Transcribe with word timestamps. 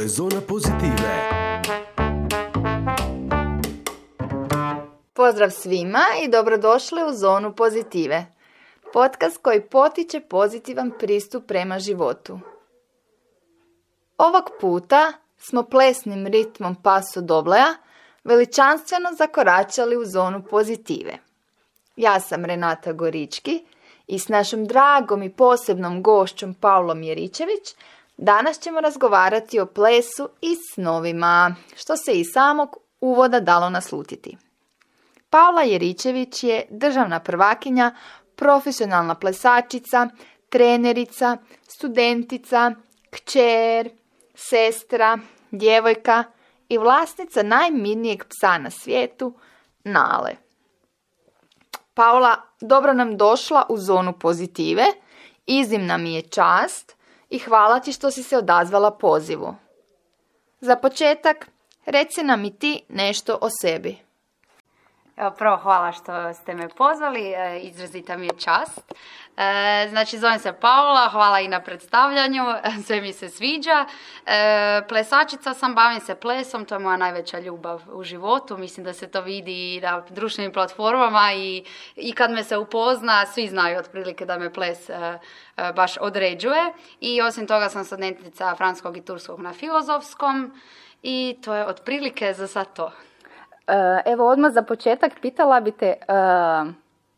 Je 0.00 0.08
Zona 0.08 0.40
Pozitive. 0.48 1.30
Pozdrav 5.12 5.50
svima 5.50 6.04
i 6.24 6.28
dobrodošli 6.28 6.98
u 7.08 7.12
Zonu 7.12 7.52
Pozitive. 7.56 8.26
Podcast 8.92 9.38
koji 9.42 9.60
potiče 9.60 10.20
pozitivan 10.20 10.92
pristup 10.98 11.46
prema 11.46 11.78
životu. 11.78 12.40
Ovog 14.18 14.50
puta 14.60 15.12
smo 15.38 15.62
plesnim 15.62 16.26
ritmom 16.26 16.74
paso 16.82 17.20
dobleja 17.20 17.74
veličanstveno 18.24 19.08
zakoračali 19.18 19.96
u 19.96 20.04
zonu 20.04 20.42
pozitive. 20.50 21.18
Ja 21.96 22.20
sam 22.20 22.44
Renata 22.44 22.92
Gorički 22.92 23.64
i 24.06 24.18
s 24.18 24.28
našom 24.28 24.64
dragom 24.64 25.22
i 25.22 25.36
posebnom 25.36 26.02
gošćom 26.02 26.54
Paulom 26.54 27.02
Jeričević 27.02 27.74
danas 28.20 28.60
ćemo 28.60 28.80
razgovarati 28.80 29.60
o 29.60 29.66
plesu 29.66 30.28
i 30.40 30.56
snovima, 30.72 31.54
što 31.76 31.96
se 31.96 32.12
i 32.12 32.24
samog 32.24 32.76
uvoda 33.00 33.40
dalo 33.40 33.70
naslutiti. 33.70 34.36
Paula 35.30 35.62
Jeričević 35.62 36.44
je 36.44 36.66
državna 36.70 37.20
prvakinja, 37.20 37.94
profesionalna 38.36 39.14
plesačica, 39.14 40.08
trenerica, 40.48 41.36
studentica, 41.68 42.72
kćer, 43.10 43.90
sestra, 44.34 45.18
djevojka 45.50 46.24
i 46.68 46.78
vlasnica 46.78 47.42
najmirnijeg 47.42 48.24
psa 48.24 48.58
na 48.58 48.70
svijetu, 48.70 49.34
Nale. 49.84 50.30
Paula, 51.94 52.36
dobro 52.60 52.92
nam 52.92 53.16
došla 53.16 53.66
u 53.68 53.78
zonu 53.78 54.12
pozitive, 54.12 54.84
iznimna 55.46 55.98
mi 55.98 56.14
je 56.14 56.22
čast 56.22 56.99
i 57.30 57.38
hvala 57.38 57.80
ti 57.80 57.92
što 57.92 58.10
si 58.10 58.22
se 58.22 58.36
odazvala 58.36 58.90
pozivu. 58.90 59.54
Za 60.60 60.76
početak, 60.76 61.50
reci 61.84 62.22
nam 62.22 62.44
i 62.44 62.58
ti 62.58 62.82
nešto 62.88 63.38
o 63.40 63.48
sebi. 63.60 64.09
Prvo 65.38 65.56
hvala 65.56 65.92
što 65.92 66.34
ste 66.34 66.54
me 66.54 66.68
pozvali, 66.68 67.32
e, 67.32 67.60
izrazita 67.60 68.16
mi 68.16 68.26
je 68.26 68.38
čast. 68.38 68.94
E, 69.36 69.86
znači, 69.90 70.18
zovem 70.18 70.38
se 70.38 70.52
Paula, 70.52 71.08
hvala 71.08 71.40
i 71.40 71.48
na 71.48 71.60
predstavljanju, 71.60 72.44
sve 72.86 73.00
mi 73.00 73.12
se 73.12 73.28
sviđa. 73.28 73.86
E, 74.26 74.82
plesačica 74.88 75.54
sam, 75.54 75.74
bavim 75.74 76.00
se 76.00 76.14
plesom, 76.14 76.64
to 76.64 76.74
je 76.74 76.78
moja 76.78 76.96
najveća 76.96 77.38
ljubav 77.38 77.82
u 77.92 78.04
životu. 78.04 78.58
Mislim 78.58 78.84
da 78.84 78.92
se 78.92 79.10
to 79.10 79.20
vidi 79.20 79.76
i 79.76 79.80
na 79.80 80.02
društvenim 80.08 80.52
platformama 80.52 81.32
i, 81.32 81.64
i 81.96 82.12
kad 82.12 82.30
me 82.30 82.44
se 82.44 82.56
upozna, 82.56 83.26
svi 83.26 83.48
znaju 83.48 83.78
otprilike 83.78 84.26
da 84.26 84.38
me 84.38 84.52
ples 84.52 84.90
baš 85.74 85.96
određuje. 86.00 86.72
I 87.00 87.22
osim 87.22 87.46
toga 87.46 87.68
sam 87.68 87.84
studentica 87.84 88.54
franskog 88.56 88.96
i 88.96 89.04
turskog 89.04 89.40
na 89.40 89.52
filozofskom 89.52 90.60
i 91.02 91.38
to 91.44 91.54
je 91.54 91.66
otprilike 91.66 92.32
za 92.32 92.46
sad 92.46 92.72
to. 92.72 92.92
E, 93.70 94.02
evo 94.04 94.28
odmah 94.28 94.52
za 94.52 94.62
početak 94.62 95.12
pitala 95.22 95.60
bi 95.60 95.72
te 95.72 95.86
e, 95.86 95.96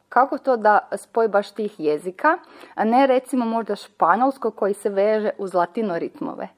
kako 0.08 0.38
to 0.38 0.56
da 0.56 0.88
spoj 0.96 1.28
baš 1.28 1.50
tih 1.50 1.80
jezika, 1.80 2.38
a 2.74 2.84
ne 2.84 3.06
recimo 3.06 3.44
možda 3.44 3.76
španjolsko 3.76 4.50
koji 4.50 4.74
se 4.74 4.88
veže 4.88 5.30
uz 5.38 5.54
latino 5.54 5.98
ritmove? 5.98 6.48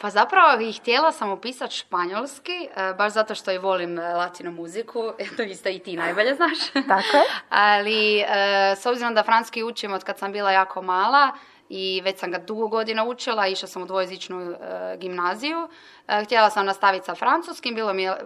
Pa 0.00 0.10
zapravo 0.10 0.60
i 0.60 0.72
htjela 0.72 1.12
sam 1.12 1.32
upisati 1.32 1.74
španjolski, 1.74 2.68
e, 2.76 2.94
baš 2.98 3.12
zato 3.12 3.34
što 3.34 3.52
i 3.52 3.58
volim 3.58 3.98
latino 3.98 4.50
muziku, 4.50 5.12
to 5.36 5.42
isto 5.42 5.68
i 5.68 5.78
ti 5.78 5.96
najbolje 5.96 6.34
znaš. 6.34 6.58
Tako 6.72 7.16
je. 7.16 7.24
Ali 7.68 8.24
s 8.76 8.86
obzirom 8.86 9.14
da 9.14 9.22
franski 9.22 9.62
učim 9.62 9.92
od 9.92 10.04
kad 10.04 10.18
sam 10.18 10.32
bila 10.32 10.50
jako 10.50 10.82
mala, 10.82 11.32
i 11.68 12.00
već 12.04 12.18
sam 12.18 12.30
ga 12.30 12.38
dugo 12.38 12.68
godina 12.68 13.04
učila, 13.04 13.46
išla 13.46 13.68
sam 13.68 13.82
u 13.82 13.86
dvojezičnu 13.86 14.40
e, 14.40 14.56
gimnaziju. 14.96 15.68
E, 16.08 16.24
htjela 16.24 16.50
sam 16.50 16.66
nastaviti 16.66 17.06
sa 17.06 17.14
francuskim, 17.14 17.74
bilo 17.74 17.92
mi 17.92 18.02
je, 18.02 18.16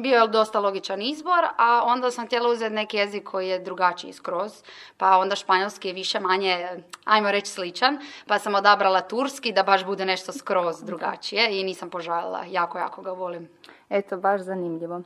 bio 0.00 0.20
je 0.20 0.28
dosta 0.28 0.60
logičan 0.60 1.02
izbor, 1.02 1.44
a 1.56 1.82
onda 1.86 2.10
sam 2.10 2.26
htjela 2.26 2.48
uzeti 2.48 2.74
neki 2.74 2.96
jezik 2.96 3.24
koji 3.24 3.48
je 3.48 3.58
drugačiji 3.58 4.12
skroz, 4.12 4.52
pa 4.96 5.18
onda 5.18 5.36
španjolski 5.36 5.88
je 5.88 5.94
više 5.94 6.20
manje, 6.20 6.68
ajmo 7.04 7.30
reći 7.30 7.50
sličan, 7.50 7.98
pa 8.26 8.38
sam 8.38 8.54
odabrala 8.54 9.00
turski 9.00 9.52
da 9.52 9.62
baš 9.62 9.84
bude 9.84 10.04
nešto 10.04 10.32
skroz 10.32 10.82
drugačije 10.82 11.60
i 11.60 11.64
nisam 11.64 11.90
požalila, 11.90 12.44
jako, 12.50 12.78
jako 12.78 13.02
ga 13.02 13.10
volim. 13.10 13.48
Eto, 13.90 14.16
baš 14.16 14.40
zanimljivo. 14.40 15.02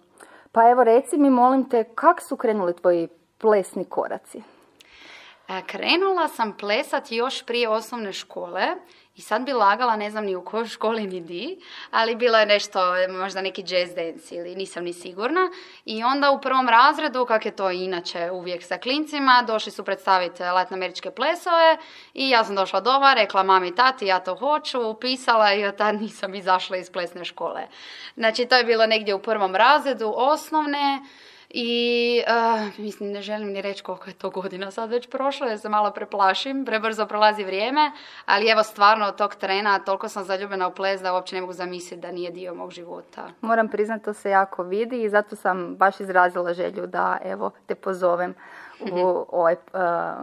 Pa 0.52 0.70
evo 0.70 0.84
reci 0.84 1.16
mi, 1.16 1.30
molim 1.30 1.68
te, 1.68 1.84
kak 1.94 2.20
su 2.22 2.36
krenuli 2.36 2.76
tvoji 2.76 3.08
plesni 3.38 3.84
koraci? 3.84 4.42
E, 5.50 5.62
krenula 5.66 6.28
sam 6.28 6.56
plesati 6.56 7.16
još 7.16 7.42
prije 7.46 7.68
osnovne 7.68 8.12
škole 8.12 8.66
i 9.16 9.20
sad 9.20 9.42
bi 9.42 9.52
lagala, 9.52 9.96
ne 9.96 10.10
znam 10.10 10.24
ni 10.24 10.36
u 10.36 10.44
kojoj 10.44 10.66
školi 10.66 11.06
ni 11.06 11.20
di, 11.20 11.60
ali 11.90 12.14
bilo 12.16 12.38
je 12.38 12.46
nešto, 12.46 12.80
možda 13.08 13.40
neki 13.40 13.64
jazz 13.66 13.94
dance 13.94 14.34
ili 14.34 14.54
nisam 14.54 14.84
ni 14.84 14.92
sigurna. 14.92 15.50
I 15.84 16.04
onda 16.04 16.30
u 16.30 16.40
prvom 16.40 16.68
razredu, 16.68 17.26
kak 17.26 17.46
je 17.46 17.56
to 17.56 17.70
inače 17.70 18.30
uvijek 18.30 18.62
sa 18.62 18.78
klincima, 18.78 19.44
došli 19.46 19.72
su 19.72 19.84
predstaviti 19.84 20.42
latinoameričke 20.42 21.10
plesove 21.10 21.76
i 22.14 22.30
ja 22.30 22.44
sam 22.44 22.54
došla 22.54 22.80
doma, 22.80 23.14
rekla 23.14 23.42
mami 23.42 23.68
i 23.68 23.74
tati 23.74 24.06
ja 24.06 24.20
to 24.20 24.34
hoću, 24.34 24.88
upisala 24.88 25.52
i 25.54 25.64
od 25.64 25.76
tad 25.76 25.94
nisam 26.00 26.34
izašla 26.34 26.76
iz 26.76 26.90
plesne 26.90 27.24
škole. 27.24 27.62
Znači 28.16 28.46
to 28.46 28.56
je 28.56 28.64
bilo 28.64 28.86
negdje 28.86 29.14
u 29.14 29.22
prvom 29.22 29.56
razredu 29.56 30.12
osnovne, 30.16 31.00
i 31.50 32.22
uh, 32.26 32.78
mislim, 32.78 33.12
ne 33.12 33.22
želim 33.22 33.48
ni 33.48 33.62
reći 33.62 33.82
koliko 33.82 34.10
je 34.10 34.14
to 34.14 34.30
godina 34.30 34.70
sad 34.70 34.90
već 34.90 35.10
prošlo, 35.10 35.46
jer 35.46 35.58
se 35.58 35.68
malo 35.68 35.90
preplašim, 35.90 36.64
prebrzo 36.64 37.06
prolazi 37.06 37.44
vrijeme, 37.44 37.92
ali 38.26 38.48
evo 38.48 38.62
stvarno 38.62 39.06
od 39.06 39.16
tog 39.16 39.34
trena 39.34 39.78
toliko 39.78 40.08
sam 40.08 40.24
zaljubljena 40.24 40.68
u 40.68 40.74
ples 40.74 41.00
da 41.00 41.12
uopće 41.12 41.34
ne 41.34 41.40
mogu 41.40 41.52
zamisliti 41.52 42.00
da 42.00 42.12
nije 42.12 42.30
dio 42.30 42.54
mog 42.54 42.70
života. 42.70 43.28
Moram 43.40 43.68
priznati, 43.68 44.04
to 44.04 44.12
se 44.12 44.30
jako 44.30 44.62
vidi 44.62 45.02
i 45.02 45.08
zato 45.08 45.36
sam 45.36 45.76
baš 45.76 46.00
izrazila 46.00 46.54
želju 46.54 46.86
da 46.86 47.18
evo 47.24 47.50
te 47.66 47.74
pozovem 47.74 48.34
u 48.92 49.24
ovaj, 49.28 49.56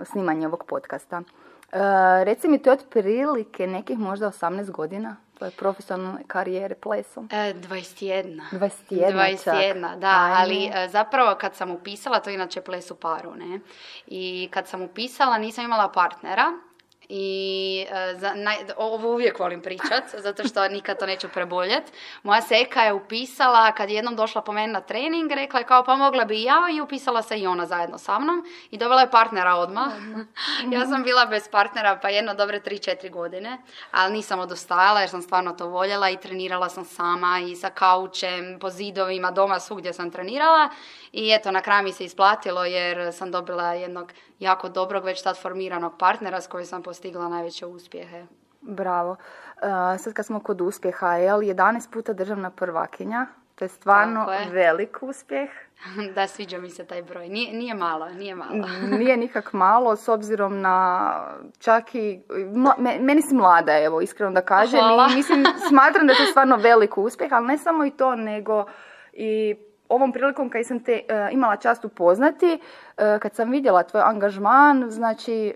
snimanje 0.06 0.48
ovog 0.48 0.64
podcasta. 0.68 1.18
Uh, 1.18 1.80
reci 2.24 2.48
mi, 2.48 2.60
to 2.62 2.70
je 2.70 2.74
otprilike 2.74 3.68
nekih 3.68 4.00
možda 4.00 4.28
18 4.28 4.72
godina? 4.72 5.16
Tvoje 5.38 5.52
profesionalne 5.52 6.24
karijere 6.28 6.76
plesom? 6.76 7.30
E, 7.32 7.54
21. 7.54 8.42
21, 8.52 9.12
21 9.12 10.00
da, 10.00 10.36
ali 10.38 10.66
e, 10.66 10.88
zapravo 10.88 11.36
kad 11.36 11.56
sam 11.56 11.72
upisala, 11.72 12.20
to 12.20 12.30
je 12.30 12.34
inače 12.34 12.62
ples 12.62 12.92
u 12.92 12.96
paru, 12.96 13.36
ne? 13.36 13.60
I 14.08 14.50
kad 14.52 14.68
sam 14.68 14.82
upisala 14.82 15.38
nisam 15.38 15.66
imala 15.66 15.92
partnera, 15.92 16.52
i 17.10 17.86
uh, 17.90 18.20
za, 18.20 18.34
naj, 18.36 18.58
ovo 18.78 19.12
uvijek 19.14 19.40
volim 19.40 19.62
pričat, 19.62 20.04
zato 20.26 20.44
što 20.44 20.68
nikad 20.68 21.00
to 21.00 21.06
neću 21.06 21.30
preboljet. 21.30 21.84
Moja 22.24 22.42
seka 22.42 22.82
je 22.82 22.94
upisala, 22.94 23.72
kad 23.72 23.90
je 23.90 23.96
jednom 23.96 24.16
došla 24.16 24.42
po 24.42 24.52
meni 24.52 24.74
na 24.74 24.82
trening, 24.82 25.32
rekla 25.32 25.60
je 25.60 25.66
kao 25.66 25.84
pa 25.84 25.96
mogla 25.96 26.26
bi 26.26 26.36
i 26.40 26.44
ja 26.44 26.68
i 26.78 26.82
upisala 26.82 27.22
se 27.22 27.40
i 27.40 27.48
ona 27.48 27.66
zajedno 27.66 27.98
sa 27.98 28.20
mnom 28.20 28.46
i 28.72 28.78
dobila 28.78 29.02
je 29.02 29.12
partnera 29.12 29.56
odmah. 29.56 29.92
ja 30.74 30.86
sam 30.86 31.04
bila 31.04 31.26
bez 31.26 31.50
partnera 31.50 32.00
pa 32.02 32.10
jedno 32.10 32.34
dobre 32.34 32.60
3-4 32.60 33.12
godine, 33.12 33.58
ali 33.92 34.14
nisam 34.14 34.40
odostajala 34.40 35.00
jer 35.00 35.10
sam 35.10 35.22
stvarno 35.22 35.54
to 35.54 35.68
voljela 35.68 36.10
i 36.10 36.18
trenirala 36.18 36.70
sam 36.70 36.86
sama 36.86 37.40
i 37.40 37.56
sa 37.56 37.70
kaučem, 37.70 38.58
po 38.62 38.70
zidovima, 38.70 39.32
doma 39.32 39.60
svugdje 39.60 39.94
sam 39.94 40.12
trenirala 40.12 40.70
i 41.12 41.32
eto 41.32 41.52
na 41.52 41.62
kraju 41.62 41.84
mi 41.84 41.92
se 41.92 42.06
isplatilo 42.06 42.66
jer 42.66 43.14
sam 43.14 43.32
dobila 43.32 43.74
jednog 43.74 44.12
jako 44.40 44.70
dobrog 44.70 45.06
već 45.06 45.22
tad 45.24 45.42
formiranog 45.42 45.94
partnera 46.00 46.42
s 46.42 46.48
kojim 46.48 46.66
sam 46.66 46.84
postigla 46.84 47.30
najveće 47.30 47.66
uspjehe. 47.66 48.26
Bravo. 48.62 49.12
Uh, 49.12 49.68
sad 50.00 50.14
kad 50.14 50.26
smo 50.26 50.40
kod 50.40 50.62
uspjeha, 50.62 51.14
jel, 51.14 51.40
11 51.40 51.92
puta 51.92 52.14
državna 52.14 52.50
prvakinja, 52.50 53.28
to 53.56 53.66
je 53.66 53.70
stvarno 53.70 54.28
velik 54.52 54.98
uspjeh. 55.02 55.50
da, 56.16 56.28
sviđa 56.28 56.58
mi 56.58 56.70
se 56.70 56.86
taj 56.86 57.04
broj. 57.04 57.30
Nije, 57.30 57.54
nije 57.54 57.74
malo, 57.74 58.10
nije 58.10 58.36
malo. 58.36 58.68
nije 59.00 59.18
nikak 59.18 59.54
malo, 59.54 59.96
s 59.96 60.08
obzirom 60.08 60.62
na 60.62 61.12
čak 61.60 61.96
i... 61.96 62.22
meni 63.00 63.22
si 63.22 63.36
mlada, 63.36 63.80
evo, 63.80 64.02
iskreno 64.02 64.32
da 64.32 64.42
kažem. 64.42 64.80
I 65.12 65.16
mislim, 65.16 65.46
smatram 65.70 66.08
da 66.08 66.14
je 66.14 66.18
to 66.18 66.26
stvarno 66.26 66.56
velik 66.56 66.98
uspjeh, 66.98 67.34
ali 67.34 67.48
ne 67.48 67.58
samo 67.58 67.86
i 67.86 67.92
to, 67.92 68.16
nego 68.16 68.66
i 69.14 69.56
ovom 69.90 70.12
prilikom 70.12 70.50
kad 70.50 70.66
sam 70.66 70.84
te 70.84 71.02
uh, 71.10 71.34
imala 71.34 71.56
čast 71.56 71.86
upoznati, 71.86 72.60
uh, 72.98 73.20
kad 73.20 73.36
sam 73.36 73.52
vidjela 73.52 73.84
tvoj 73.84 74.02
angažman, 74.02 74.86
znači 74.90 75.54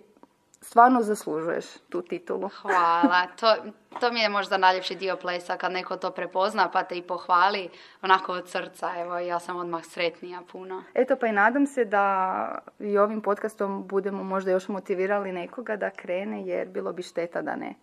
stvarno 0.62 1.02
zaslužuješ 1.02 1.66
tu 1.90 2.02
titulu. 2.02 2.50
Hvala. 2.62 3.28
To, 3.40 3.56
to 4.00 4.12
mi 4.12 4.20
je 4.20 4.30
možda 4.30 4.58
najljepši 4.58 4.96
dio 4.96 5.16
plesa 5.16 5.58
kad 5.58 5.72
neko 5.72 5.98
to 5.98 6.12
prepozna 6.12 6.70
pa 6.70 6.84
te 6.84 6.98
i 6.98 7.02
pohvali 7.02 7.70
onako 8.02 8.34
od 8.34 8.50
srca. 8.50 8.92
Evo, 8.98 9.18
ja 9.18 9.40
sam 9.40 9.58
odmah 9.58 9.86
sretnija 9.86 10.42
puno. 10.52 10.84
Eto 10.94 11.16
pa 11.16 11.28
i 11.28 11.32
nadam 11.32 11.66
se 11.66 11.86
da 11.86 12.58
i 12.80 12.98
ovim 12.98 13.22
podcastom 13.22 13.88
budemo 13.88 14.24
možda 14.24 14.52
još 14.52 14.68
motivirali 14.68 15.32
nekoga 15.32 15.76
da 15.76 15.90
krene 15.90 16.48
jer 16.48 16.68
bilo 16.68 16.94
bi 16.94 17.04
šteta 17.04 17.42
da 17.42 17.56
ne. 17.56 17.76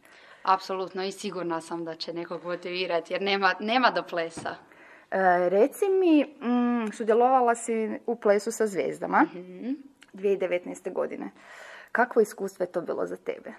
Apsolutno 0.43 1.05
i 1.05 1.13
sigurna 1.13 1.61
sam 1.61 1.85
da 1.85 1.95
će 1.95 2.13
nekog 2.13 2.45
motivirati 2.45 3.13
jer 3.13 3.23
nema, 3.23 3.55
nema 3.61 3.91
do 3.91 4.03
plesa. 4.03 4.55
E, 5.11 5.49
reci 5.49 5.85
mi, 5.89 6.25
mm, 6.25 6.93
sudjelovala 6.93 7.55
si 7.55 8.01
u 8.07 8.17
plesu 8.17 8.53
sa 8.53 8.67
zvijezdama 8.67 9.23
mm 9.23 9.89
2019. 10.13 10.93
godine. 10.93 11.31
Kakvo 11.93 12.23
iskustvo 12.23 12.63
je 12.63 12.73
to 12.73 12.81
bilo 12.81 13.07
za 13.07 13.17
tebe? 13.17 13.53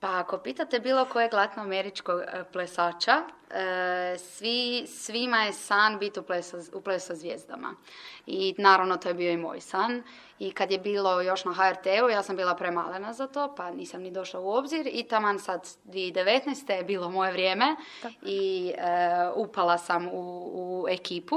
Pa 0.00 0.18
ako 0.18 0.38
pitate 0.38 0.80
bilo 0.80 1.04
kojeg 1.04 1.32
latinoameričkog 1.32 2.20
e, 2.20 2.44
plesača, 2.52 3.12
e, 3.50 4.18
svi, 4.18 4.86
svima 4.86 5.42
je 5.42 5.52
san 5.52 5.98
biti 5.98 6.20
u 6.20 6.22
plesu, 6.22 6.56
u 6.72 6.80
plesu 6.80 7.14
zvijezdama. 7.14 7.74
I 8.26 8.54
naravno 8.58 8.96
to 8.96 9.08
je 9.08 9.14
bio 9.14 9.32
i 9.32 9.36
moj 9.36 9.60
san. 9.60 10.02
I 10.38 10.50
kad 10.50 10.70
je 10.70 10.78
bilo 10.78 11.20
još 11.20 11.44
na 11.44 11.52
HRT-u, 11.52 12.08
ja 12.08 12.22
sam 12.22 12.36
bila 12.36 12.54
premalena 12.54 13.12
za 13.12 13.26
to, 13.26 13.54
pa 13.56 13.70
nisam 13.70 14.02
ni 14.02 14.10
došla 14.10 14.40
u 14.40 14.50
obzir. 14.50 14.88
I 14.92 15.02
taman 15.02 15.38
sad 15.38 15.68
2019. 15.84 16.72
je 16.72 16.84
bilo 16.84 17.10
moje 17.10 17.32
vrijeme 17.32 17.76
i 18.22 18.72
e, 18.76 18.82
upala 19.34 19.78
sam 19.78 20.08
u, 20.08 20.50
u 20.54 20.86
ekipu. 20.88 21.36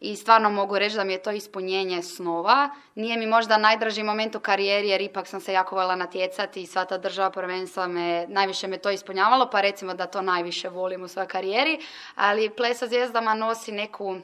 I 0.00 0.16
stvarno 0.16 0.50
mogu 0.50 0.78
reći 0.78 0.96
da 0.96 1.04
mi 1.04 1.12
je 1.12 1.22
to 1.22 1.30
ispunjenje 1.30 2.02
snova. 2.02 2.70
Nije 2.94 3.16
mi 3.16 3.26
možda 3.26 3.58
najdraži 3.58 4.02
moment 4.02 4.34
u 4.34 4.40
karijeri 4.40 4.88
jer 4.88 5.00
ipak 5.00 5.26
sam 5.26 5.40
se 5.40 5.52
jako 5.52 5.74
voljela 5.74 5.96
natjecati 5.96 6.62
i 6.62 6.66
sva 6.66 6.84
ta 6.84 6.98
država 6.98 7.30
prvenstva 7.30 7.86
me, 7.86 8.26
najviše 8.28 8.66
me 8.66 8.78
to 8.78 8.90
ispunjavalo, 8.90 9.50
pa 9.50 9.60
recimo 9.60 9.94
da 9.94 10.06
to 10.06 10.22
najviše 10.22 10.68
volim 10.68 11.02
u 11.02 11.08
svojoj 11.08 11.28
karijeri. 11.28 11.78
Ali 12.14 12.50
Plesa 12.50 12.86
zvijezdama 12.86 13.34
nosi 13.34 13.72
neku 13.72 14.16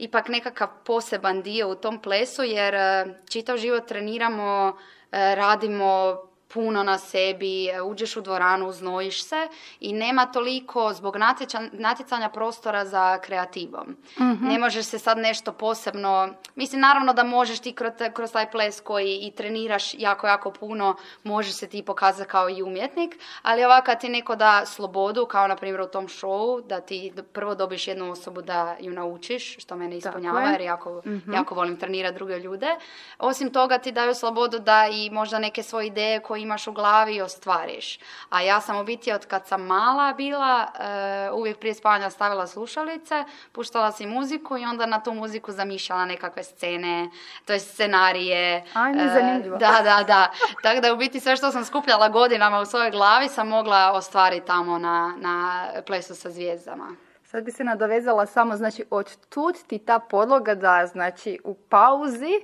ipak 0.00 0.28
nekakav 0.28 0.68
poseban 0.84 1.42
dio 1.42 1.68
u 1.68 1.74
tom 1.74 2.00
plesu 2.02 2.42
jer 2.42 2.74
e, 2.74 3.06
čitav 3.28 3.56
život 3.56 3.86
treniramo, 3.88 4.76
e, 5.12 5.34
radimo 5.34 6.16
puno 6.50 6.82
na 6.82 6.98
sebi, 6.98 7.66
e, 7.66 7.82
uđeš 7.82 8.16
u 8.16 8.20
dvoranu, 8.20 8.68
uznojiš 8.68 9.24
se 9.24 9.48
i 9.80 9.92
nema 9.92 10.26
toliko 10.26 10.92
zbog 10.92 11.16
natjecanja 11.72 12.28
prostora 12.28 12.84
za 12.84 13.18
kreativom. 13.18 13.96
Mhm. 14.20 14.46
Ne 14.46 14.58
možeš 14.58 14.86
se 14.86 14.98
sad 14.98 15.18
nešto 15.18 15.52
posebno, 15.52 16.28
mislim 16.54 16.80
naravno 16.80 17.12
da 17.12 17.22
možeš 17.24 17.58
ti 17.60 17.72
kroz, 17.72 17.92
kroz 18.14 18.32
taj 18.32 18.50
ples 18.50 18.80
koji 18.80 19.18
i 19.18 19.30
treniraš 19.30 19.94
jako, 19.94 20.26
jako 20.26 20.50
puno, 20.50 20.94
možeš 21.22 21.52
se 21.52 21.66
ti 21.66 21.82
pokazati 21.82 22.30
kao 22.30 22.50
i 22.50 22.62
umjetnik, 22.62 23.10
ali 23.42 23.64
ovako 23.64 23.86
kad 23.86 24.00
ti 24.00 24.08
neko 24.08 24.36
da 24.36 24.66
slobodu, 24.66 25.26
kao 25.26 25.48
na 25.48 25.56
primjer 25.56 25.80
u 25.80 25.86
tom 25.86 26.08
showu, 26.08 26.62
da 26.62 26.80
ti 26.80 27.12
prvo 27.32 27.54
dobiš 27.54 27.88
jednu 27.88 28.10
osobu 28.12 28.42
da 28.42 28.76
ju 28.80 28.92
naučiš, 28.92 29.56
što 29.58 29.76
mene 29.76 29.96
ispunjava 29.96 30.40
jer 30.42 30.60
jako, 30.60 31.02
Mhm. 31.06 31.32
jako 31.34 31.54
volim 31.54 31.76
trenirati 31.76 32.14
druge 32.14 32.38
ljude. 32.38 32.66
Osim 33.18 33.52
toga 33.52 33.78
ti 33.78 33.92
daju 33.92 34.14
slobodu 34.14 34.58
da 34.58 34.88
i 34.92 35.10
možda 35.10 35.38
neke 35.38 35.62
svoje 35.62 35.86
ideje 35.86 36.20
koje 36.20 36.39
imaš 36.42 36.66
u 36.66 36.72
glavi 36.72 37.20
ostvariš. 37.22 37.98
A 38.30 38.40
ja 38.40 38.60
sam 38.60 38.76
u 38.80 38.84
biti 38.84 39.12
od 39.12 39.26
kad 39.26 39.46
sam 39.46 39.62
mala 39.62 40.12
bila, 40.12 40.66
e, 40.78 41.30
uvijek 41.30 41.58
prije 41.58 41.74
spavanja 41.74 42.10
stavila 42.10 42.46
slušalice, 42.46 43.24
puštala 43.52 43.92
si 43.92 44.06
muziku 44.06 44.58
i 44.58 44.64
onda 44.64 44.86
na 44.86 45.02
tu 45.02 45.14
muziku 45.14 45.52
zamišljala 45.52 46.04
nekakve 46.04 46.42
scene, 46.42 47.10
to 47.44 47.52
je 47.52 47.60
scenarije. 47.60 48.64
Ajme, 48.74 49.02
E, 49.04 49.08
zanimljivo. 49.08 49.56
da, 49.56 49.80
da, 49.84 50.04
da. 50.06 50.30
Tako 50.62 50.80
da 50.80 50.92
u 50.92 50.96
biti 50.96 51.20
sve 51.20 51.36
što 51.36 51.50
sam 51.50 51.64
skupljala 51.64 52.08
godinama 52.08 52.60
u 52.60 52.66
svojoj 52.66 52.90
glavi 52.90 53.28
sam 53.28 53.48
mogla 53.48 53.92
ostvariti 53.92 54.46
tamo 54.46 54.78
na, 54.78 55.14
na 55.18 55.66
plesu 55.86 56.14
sa 56.14 56.30
zvijezdama. 56.30 57.09
Sad 57.30 57.44
bi 57.44 57.52
se 57.52 57.64
nadovezala 57.64 58.26
samo, 58.26 58.56
znači, 58.56 58.84
od 58.90 59.16
tud 59.26 59.54
ti 59.66 59.78
ta 59.78 59.98
podloga 59.98 60.54
da, 60.54 60.86
znači, 60.86 61.38
u 61.44 61.54
pauzi, 61.54 62.40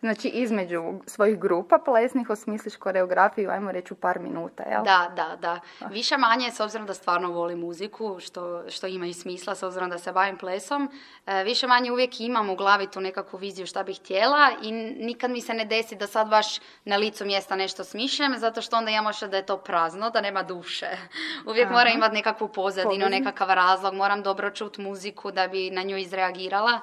znači, 0.00 0.28
između 0.28 0.82
svojih 1.06 1.38
grupa 1.38 1.78
plesnih 1.78 2.30
osmisliš 2.30 2.76
koreografiju, 2.76 3.50
ajmo 3.50 3.72
reći, 3.72 3.94
u 3.94 3.96
par 3.96 4.18
minuta, 4.20 4.62
jel? 4.62 4.84
Da, 4.84 5.12
da, 5.16 5.36
da. 5.40 5.60
Više 5.88 6.16
manje, 6.16 6.50
s 6.50 6.60
obzirom 6.60 6.86
da 6.86 6.94
stvarno 6.94 7.32
volim 7.32 7.58
muziku, 7.58 8.20
što, 8.20 8.70
što 8.70 8.86
ima 8.86 9.06
i 9.06 9.12
smisla, 9.12 9.54
s 9.54 9.62
obzirom 9.62 9.90
da 9.90 9.98
se 9.98 10.12
bavim 10.12 10.38
plesom, 10.38 10.90
e, 11.26 11.44
više 11.44 11.66
manje 11.66 11.92
uvijek 11.92 12.20
imam 12.20 12.50
u 12.50 12.56
glavi 12.56 12.86
tu 12.86 13.00
nekakvu 13.00 13.36
viziju 13.38 13.66
šta 13.66 13.82
bih 13.82 13.98
htjela 14.00 14.50
i 14.62 14.72
nikad 14.72 15.30
mi 15.30 15.40
se 15.40 15.54
ne 15.54 15.64
desi 15.64 15.96
da 15.96 16.06
sad 16.06 16.28
baš 16.28 16.58
na 16.84 16.96
licu 16.96 17.24
mjesta 17.24 17.56
nešto 17.56 17.84
smišljam, 17.84 18.38
zato 18.38 18.62
što 18.62 18.76
onda 18.76 18.90
imam 18.90 19.06
oša 19.06 19.26
da 19.26 19.36
je 19.36 19.46
to 19.46 19.56
prazno, 19.56 20.10
da 20.10 20.20
nema 20.20 20.42
duše. 20.42 20.88
Uvijek 21.48 21.66
Aha. 21.66 21.74
moram 21.74 21.92
imati 21.94 22.14
nekakvu 22.14 22.48
pozadinu, 22.48 22.90
Pozadinu. 22.90 23.18
nekakav 23.18 23.48
razlog, 23.50 23.94
moram 23.94 24.22
dobro 24.30 24.50
čuti 24.50 24.80
muziku 24.80 25.30
da 25.30 25.48
bi 25.48 25.70
na 25.70 25.82
nju 25.82 25.96
izreagirala. 25.96 26.80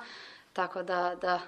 Tako 0.54 0.84
da, 0.84 1.16
da. 1.22 1.40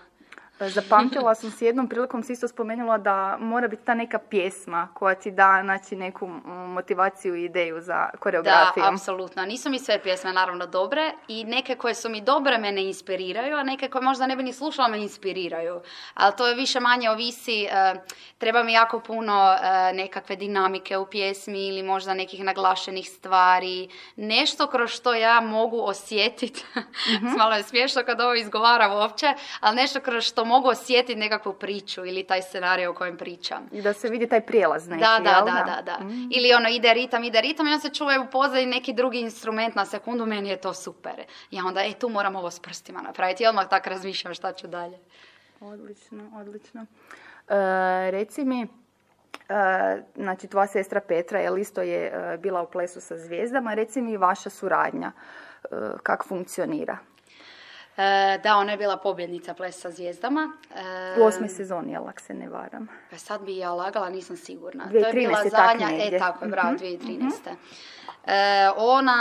Zapamtila 0.60 1.36
sam 1.36 1.52
si 1.52 1.66
jednom 1.66 1.88
prilikom 1.88 2.24
si 2.24 2.34
isto 2.34 2.48
spomenula 2.48 2.98
da 2.98 3.38
mora 3.40 3.68
biti 3.68 3.86
ta 3.86 3.94
neka 3.94 4.20
pjesma 4.20 4.88
koja 4.94 5.16
ti 5.16 5.32
da 5.32 5.60
znači 5.64 5.96
neku 5.96 6.28
motivaciju 6.68 7.36
i 7.36 7.44
ideju 7.44 7.82
za 7.82 7.94
Da, 7.94 8.18
koreografiju. 8.20 8.84
apsolutno. 8.84 9.46
Nisu 9.46 9.70
mi 9.70 9.80
sve 9.80 10.04
pjesme 10.04 10.34
naravno 10.34 10.66
dobre 10.66 11.12
i 11.28 11.44
neke 11.44 11.76
koje 11.76 11.96
su 11.96 12.10
mi 12.10 12.22
dobre 12.22 12.58
mene 12.58 12.84
inspiriraju, 12.84 13.58
a 13.58 13.64
neke 13.64 13.88
koje 13.88 14.02
možda 14.02 14.28
ne 14.28 14.36
bi 14.36 14.44
ni 14.44 14.54
slušala 14.54 14.88
me 14.88 15.02
inspiriraju. 15.02 15.82
Ali 16.14 16.34
to 16.38 16.48
je 16.48 16.56
više 16.56 16.80
manje 16.80 17.10
ovisi, 17.10 17.64
e, 17.64 17.94
treba 18.38 18.64
mi 18.64 18.74
jako 18.74 19.00
puno 19.00 19.54
e, 19.54 19.94
nekakve 19.94 20.36
dinamike 20.36 20.98
u 20.98 21.06
pjesmi 21.06 21.68
ili 21.68 21.84
možda 21.84 22.14
nekih 22.14 22.44
naglašenih 22.44 23.10
stvari, 23.10 23.90
nešto 24.16 24.68
kroz 24.68 24.90
što 24.90 25.14
ja 25.14 25.42
mogu 25.42 25.82
osjetiti. 25.82 26.66
Malo 27.38 27.54
je 27.56 27.64
smiješno 27.64 28.04
kad 28.06 28.22
ovo 28.22 28.34
izgovaram 28.34 28.92
uopće, 28.94 29.28
ali 29.60 29.76
nešto 29.76 30.00
kroz 30.00 30.24
što 30.24 30.46
mogu 30.50 30.68
osjetiti 30.68 31.16
nekakvu 31.16 31.54
priču 31.54 32.06
ili 32.06 32.24
taj 32.24 32.42
scenarij 32.42 32.88
o 32.88 32.94
kojem 32.94 33.18
pričam. 33.18 33.70
I 33.72 33.82
da 33.82 33.94
se 33.94 34.10
vidi 34.10 34.28
taj 34.28 34.42
prijelaz 34.42 34.88
neki, 34.88 35.02
Da, 35.02 35.20
da, 35.24 35.30
jel 35.30 35.46
da, 35.46 35.64
da, 35.66 35.82
da. 35.82 35.98
Ili 36.32 36.54
ono 36.54 36.70
ide 36.70 36.94
ritam, 36.94 37.24
ide 37.24 37.42
ritam 37.42 37.68
i 37.68 37.74
on 37.74 37.80
se 37.80 37.90
čuje 37.90 38.20
u 38.20 38.28
pozadini 38.32 38.72
neki 38.72 38.94
drugi 38.94 39.20
instrument 39.20 39.76
na 39.76 39.86
sekundu, 39.86 40.26
meni 40.26 40.50
je 40.50 40.62
to 40.62 40.74
super. 40.74 41.24
Ja 41.52 41.66
onda, 41.66 41.82
e, 41.82 41.94
tu 41.94 42.10
moram 42.10 42.36
ovo 42.36 42.52
s 42.52 42.60
prstima 42.60 43.02
napraviti 43.02 43.44
i 43.44 43.48
odmah 43.48 43.70
tak 43.70 43.88
razmišljam 43.88 44.34
šta 44.34 44.54
ću 44.54 44.68
dalje. 44.68 44.98
Odlično, 45.60 46.24
odlično. 46.36 46.82
E, 46.82 48.12
reci 48.12 48.46
mi, 48.46 48.62
e, 48.62 48.68
znači 50.16 50.48
tvoja 50.48 50.68
sestra 50.68 51.02
Petra 51.08 51.40
je 51.40 51.62
isto 51.62 51.82
je 51.82 52.08
e, 52.08 52.38
bila 52.38 52.62
u 52.62 52.72
plesu 52.72 53.02
sa 53.02 53.18
zvijezdama, 53.18 53.74
reci 53.74 54.02
mi 54.02 54.18
vaša 54.18 54.50
suradnja, 54.50 55.12
e, 55.64 55.68
kako 56.04 56.28
funkcionira 56.28 56.98
da, 58.38 58.56
ona 58.56 58.72
je 58.72 58.78
bila 58.78 58.98
pobjednica 58.98 59.54
plesa 59.54 59.80
sa 59.80 59.92
zvijezdama. 59.92 60.52
E, 60.76 61.22
u 61.22 61.26
osmoj 61.26 61.50
sezoni, 61.50 61.92
jel 61.92 62.08
ako 62.08 62.22
se 62.22 62.34
ne 62.34 62.50
varam. 62.50 62.88
Pa 63.12 63.18
sad 63.18 63.42
bi 63.42 63.58
ja 63.58 63.74
lagala, 63.74 64.10
nisam 64.10 64.38
sigurna. 64.38 64.84
to 64.84 64.90
2013. 64.90 65.06
je 65.08 65.28
bila 65.28 65.44
zadnja, 65.44 65.88
e 65.92 66.20
tako 66.20 66.46
je, 66.46 66.52
bravo, 66.52 66.72
Mhm, 66.72 66.78
2013. 66.78 67.56
E, 68.26 68.34
ona, 68.78 69.16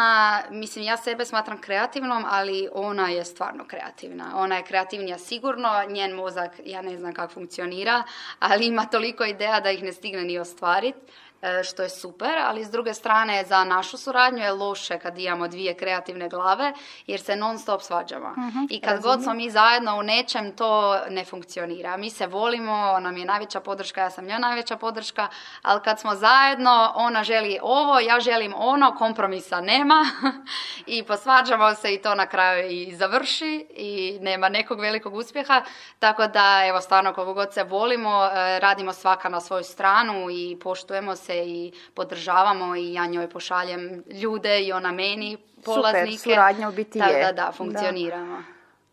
mislim, 0.51 0.85
ja 0.85 0.97
sebe 0.97 1.25
smatram 1.25 1.61
kreativnom, 1.61 2.25
ali 2.31 2.69
ona 2.73 3.09
je 3.09 3.25
stvarno 3.25 3.65
kreativna. 3.67 4.25
Ona 4.35 4.57
je 4.57 4.63
kreativnija 4.63 5.19
sigurno, 5.19 5.69
njen 5.89 6.13
mozak, 6.13 6.51
ja 6.65 6.83
ne 6.83 6.99
znam 6.99 7.13
kako 7.15 7.33
funkcionira, 7.33 8.03
ali 8.39 8.67
ima 8.67 8.85
toliko 8.85 9.25
ideja 9.25 9.61
da 9.61 9.71
ih 9.71 9.83
ne 9.83 9.93
stigne 9.93 10.23
ni 10.23 10.39
ostvariti. 10.39 10.99
E, 11.43 11.65
što 11.65 11.83
je 11.83 11.89
super, 11.89 12.39
ali 12.45 12.65
s 12.65 12.71
druge 12.71 12.95
strane 12.95 13.45
za 13.45 13.65
našu 13.65 13.97
suradnju 13.97 14.43
je 14.43 14.53
loše 14.53 14.99
kad 14.99 15.19
imamo 15.19 15.49
dvije 15.49 15.75
kreativne 15.75 16.29
glave 16.29 16.73
jer 17.07 17.21
se 17.21 17.37
non 17.37 17.59
stop 17.59 17.83
svađamo. 17.83 18.35
I 18.71 18.81
kad 18.81 19.03
god 19.03 19.23
smo 19.23 19.35
mi 19.35 19.51
zajedno 19.51 19.99
u 19.99 20.03
nečem 20.03 20.57
to 20.57 20.99
ne 21.09 21.25
funkcionira. 21.25 21.97
Mi 21.97 22.11
se 22.11 22.27
volimo, 22.27 22.73
ona 22.73 23.09
nam 23.09 23.17
je 23.17 23.25
najveća 23.25 23.61
podrška, 23.61 24.01
ja 24.01 24.11
sam 24.11 24.25
njoj 24.25 24.39
najveća 24.39 24.77
podrška, 24.77 25.29
ali 25.63 25.81
kad 25.85 26.01
smo 26.01 26.15
zajedno, 26.15 26.93
ona 26.95 27.25
želi 27.25 27.59
ovo, 27.63 28.01
ja 28.01 28.21
želim 28.21 28.55
ono, 28.57 28.95
kompromisa 28.95 29.61
nema 29.61 30.05
i 30.87 31.03
posvađamo 31.03 31.75
se 31.75 31.95
i 31.95 32.03
to 32.03 32.15
na 32.15 32.27
kraju 32.27 32.71
i 32.71 32.95
završi 32.97 33.67
i 33.71 34.19
nema 34.21 34.49
nekog 34.49 34.81
velikog 34.81 35.15
uspjeha, 35.15 35.63
tako 35.99 36.27
da 36.27 36.63
evo 36.67 36.81
stvarno 36.81 37.15
koliko 37.15 37.35
god 37.35 37.55
se 37.55 37.65
volimo, 37.65 38.25
e, 38.25 38.59
radimo 38.61 38.93
svaka 38.93 39.29
na 39.29 39.41
svoju 39.41 39.65
stranu 39.65 40.31
i 40.31 40.59
poštujemo 40.63 41.17
se 41.17 41.28
i 41.35 41.73
podržavamo 41.95 42.77
i 42.77 42.93
ja 42.93 43.07
njoj 43.07 43.31
pošaljem 43.31 44.05
ljude 44.23 44.61
i 44.61 44.73
ona 44.73 44.93
meni 44.93 45.37
polaznike. 45.65 46.19
suradnja 46.19 46.69
u 46.69 46.73
biti 46.73 46.99
Tako 46.99 47.13
je. 47.13 47.25
Da, 47.25 47.33
da, 47.33 47.43
Da. 47.47 47.53
funkcioniramo. 47.53 48.43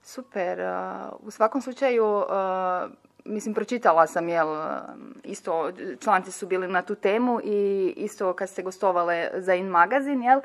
Super. 0.04 0.60
uh, 0.60 1.28
U 1.28 1.32
svakom 1.32 1.62
slučaju, 1.62 2.06
uh, 2.18 2.26
mislim, 3.26 3.54
pročitala 3.56 4.08
sam, 4.08 4.30
jel, 4.30 4.52
uh, 4.52 4.60
isto 5.24 5.72
članci 6.04 6.32
su 6.32 6.48
bili 6.48 6.68
na 6.68 6.82
tu 6.82 6.96
temu 6.96 7.40
i 7.44 7.94
isto 7.98 8.34
kad 8.34 8.50
ste 8.50 8.64
gostovale 8.64 9.30
za 9.34 9.54
In 9.54 9.68
magazin, 9.68 10.24
jel, 10.24 10.38
uh, 10.38 10.44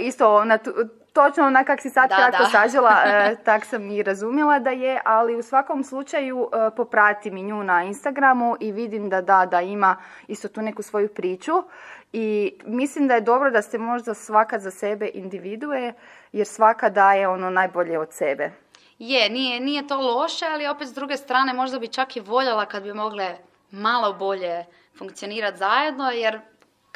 isto 0.00 0.44
na 0.44 0.58
tu, 0.58 0.70
točno 1.16 1.46
onak 1.46 1.66
kak 1.66 1.80
si 1.80 1.90
sad. 1.90 2.08
Da, 2.08 2.16
kratko 2.16 2.42
da. 2.42 2.48
sažela, 2.48 2.90
uh, 2.90 3.38
tak 3.48 3.64
sam 3.64 3.90
i 3.90 4.02
razumjela 4.02 4.58
da 4.58 4.70
je, 4.70 5.00
ali 5.04 5.36
u 5.36 5.42
svakom 5.42 5.84
slučaju 5.84 6.38
uh, 6.38 6.48
popratim 6.76 7.36
i 7.36 7.42
nju 7.42 7.64
na 7.64 7.82
Instagramu 7.84 8.56
i 8.60 8.72
vidim 8.72 9.08
da 9.10 9.20
da, 9.20 9.46
da 9.46 9.60
ima 9.60 9.96
isto 10.28 10.48
tu 10.48 10.62
neku 10.62 10.82
svoju 10.82 11.08
priču 11.08 11.52
i 12.12 12.58
mislim 12.66 13.08
da 13.08 13.14
je 13.14 13.20
dobro 13.20 13.50
da 13.50 13.62
ste 13.62 13.78
možda 13.78 14.14
svaka 14.14 14.58
za 14.58 14.70
sebe 14.70 15.10
individue, 15.14 15.92
jer 16.32 16.46
svaka 16.46 16.88
daje 16.90 17.28
ono 17.28 17.50
najbolje 17.50 17.98
od 17.98 18.12
sebe. 18.12 18.50
Je, 18.98 19.30
nije, 19.30 19.60
nije 19.60 19.86
to 19.86 20.00
loše, 20.00 20.46
ali 20.46 20.66
opet 20.66 20.88
s 20.88 20.94
druge 20.94 21.16
strane 21.16 21.52
možda 21.52 21.78
bi 21.78 21.88
čak 21.88 22.16
i 22.16 22.20
voljela 22.20 22.66
kad 22.66 22.82
bi 22.82 22.94
mogle 22.94 23.36
malo 23.70 24.12
bolje 24.12 24.64
funkcionirati 24.98 25.58
zajedno, 25.58 26.10
jer 26.10 26.40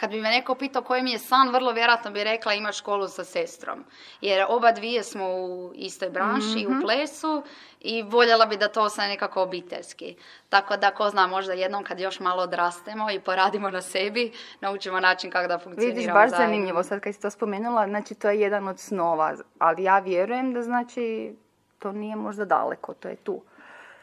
kad 0.01 0.11
bi 0.11 0.21
me 0.21 0.31
neko 0.31 0.55
pitao 0.55 0.83
koji 0.83 1.03
mi 1.03 1.13
je 1.13 1.19
san, 1.19 1.49
vrlo 1.49 1.73
vjerojatno 1.73 2.11
bi 2.11 2.25
rekla 2.25 2.55
ima 2.55 2.73
školu 2.73 3.09
sa 3.09 3.25
sestrom. 3.25 3.85
Jer 4.21 4.47
oba 4.49 4.73
dvije 4.73 5.03
smo 5.03 5.25
u 5.25 5.73
istoj 5.75 6.11
branši, 6.11 6.67
u 6.69 6.83
plesu 6.83 7.43
i 7.81 8.03
voljela 8.03 8.47
bi 8.47 8.57
da 8.57 8.69
to 8.69 8.83
ostane 8.83 9.09
nekako 9.09 9.43
obiteljski. 9.43 10.17
Tako 10.49 10.77
da, 10.77 10.91
ko 10.91 11.11
zna, 11.11 11.27
možda 11.27 11.53
jednom 11.53 11.85
kad 11.85 12.01
još 12.01 12.21
malo 12.21 12.43
odrastemo 12.43 13.11
i 13.11 13.21
poradimo 13.21 13.71
na 13.71 13.83
sebi, 13.83 14.33
naučimo 14.61 15.01
način 15.01 15.31
kako 15.31 15.49
da 15.49 15.59
funkcioniramo 15.59 15.95
Vidiš, 15.95 16.13
baš 16.13 16.31
zanimljivo, 16.31 16.83
sad 16.83 17.01
kad 17.01 17.15
si 17.15 17.21
to 17.21 17.31
spomenula, 17.31 17.87
znači 17.89 18.15
to 18.15 18.31
je 18.31 18.41
jedan 18.41 18.69
od 18.69 18.79
snova, 18.79 19.35
ali 19.59 19.83
ja 19.83 19.99
vjerujem 19.99 20.53
da 20.55 20.63
znači 20.63 21.35
to 21.79 21.93
nije 21.93 22.17
možda 22.17 22.45
daleko, 22.45 22.95
to 22.95 23.09
je 23.09 23.17
tu. 23.17 23.43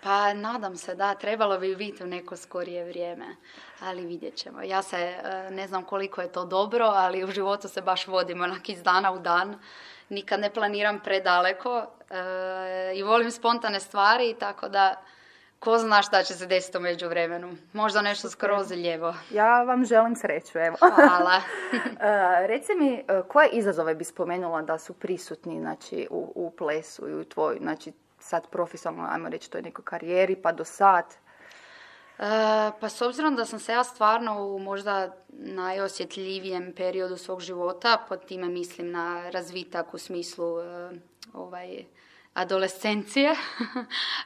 Pa 0.04 0.34
nadam 0.34 0.75
se 0.77 0.96
da, 0.96 1.16
trebalo 1.16 1.58
bi 1.58 1.75
biti 1.75 2.04
u 2.04 2.08
neko 2.08 2.38
skorije 2.38 2.86
vrijeme, 2.86 3.36
ali 3.80 4.06
vidjet 4.06 4.36
ćemo. 4.36 4.62
Ja 4.62 4.82
se 4.82 4.98
e, 4.98 5.51
ne 5.51 5.68
znam 5.68 5.84
koliko 5.84 6.22
je 6.22 6.32
to 6.32 6.46
dobro, 6.46 6.86
ali 6.86 7.24
u 7.24 7.32
životu 7.32 7.68
se 7.68 7.82
baš 7.82 8.08
vodimo 8.08 8.44
onak 8.44 8.70
iz 8.70 8.84
dana 8.84 9.12
u 9.12 9.20
dan. 9.20 9.60
Nikad 10.10 10.39
ne 10.39 10.54
planiram 10.54 11.00
predaleko 11.00 11.86
e, 12.10 12.96
i 12.96 13.04
volim 13.04 13.32
spontane 13.32 13.80
stvari, 13.80 14.36
tako 14.39 14.70
da 14.70 14.96
ko 15.60 15.77
zna 15.77 16.01
šta 16.01 16.24
će 16.24 16.34
se 16.34 16.48
desiti 16.48 16.77
u 16.77 16.82
međuvremenu. 16.82 17.56
Možda 17.74 18.01
nešto 18.01 18.30
skroz 18.30 18.72
lijevo. 18.72 19.16
Ja 19.32 19.63
vam 19.63 19.86
želim 19.86 20.16
sreću, 20.16 20.58
evo. 20.60 20.77
Hvala. 20.80 21.42
E, 22.01 22.48
reci 22.48 22.72
mi, 22.80 23.04
koje 23.27 23.50
izazove 23.50 23.96
bi 23.96 24.04
spomenula 24.04 24.62
da 24.62 24.77
su 24.77 24.94
prisutni 24.94 25.60
znači, 25.60 26.08
u, 26.12 26.32
u 26.36 26.51
plesu 26.51 27.10
i 27.10 27.13
u 27.13 27.24
tvoj, 27.24 27.58
znači, 27.62 27.92
sad 28.28 28.50
profesionalno, 28.50 29.10
ajmo 29.12 29.30
reći, 29.30 29.52
toj 29.52 29.62
nekoj 29.62 29.86
karijeri, 29.86 30.36
pa 30.36 30.52
do 30.52 30.64
sad? 30.66 31.06
E, 32.20 32.26
pa 32.80 32.90
s 32.90 33.02
obzirom 33.02 33.36
da 33.36 33.46
sam 33.46 33.60
se 33.60 33.72
ja 33.72 33.84
stvarno 33.84 34.48
u 34.48 34.60
možda 34.60 35.16
najosjetljivijem 35.30 36.74
periodu 36.76 37.18
svog 37.18 37.42
života, 37.42 38.06
pod 38.10 38.26
time 38.26 38.48
mislim 38.48 38.92
na 38.92 39.30
razvitak 39.30 39.94
u 39.94 39.98
smislu 39.98 40.60
e, 40.60 40.92
ovaj, 41.34 41.86
adolescencije. 42.38 43.32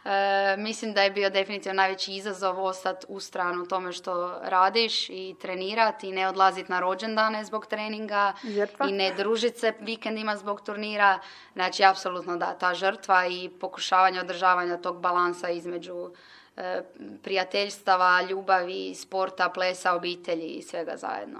e, 0.05 0.57
mislim 0.57 0.93
da 0.93 1.03
je 1.03 1.11
bio 1.11 1.29
definitivno 1.29 1.75
najveći 1.75 2.13
izazov 2.13 2.65
ostati 2.65 3.05
u 3.09 3.19
stranu 3.19 3.65
tome 3.65 3.91
što 3.91 4.39
radiš 4.43 5.09
i 5.09 5.35
trenirati 5.41 6.07
i 6.07 6.11
ne 6.11 6.27
odlaziti 6.27 6.71
na 6.71 6.79
rođendane 6.79 7.45
zbog 7.45 7.65
treninga 7.65 8.33
i 8.89 8.91
ne 8.91 9.13
družiti 9.13 9.59
se 9.59 9.73
vikendima 9.79 10.37
zbog 10.37 10.61
turnira. 10.61 11.19
Znači, 11.53 11.83
apsolutno 11.83 12.37
da, 12.37 12.53
ta 12.53 12.73
žrtva 12.73 13.27
i 13.27 13.49
pokušavanje 13.59 14.19
održavanja 14.19 14.77
tog 14.77 15.01
balansa 15.01 15.49
između 15.49 16.11
e, 16.57 16.81
prijateljstava, 17.23 18.21
ljubavi, 18.21 18.95
sporta, 18.95 19.49
plesa, 19.49 19.93
obitelji 19.93 20.47
i 20.47 20.61
svega 20.61 20.97
zajedno. 20.97 21.39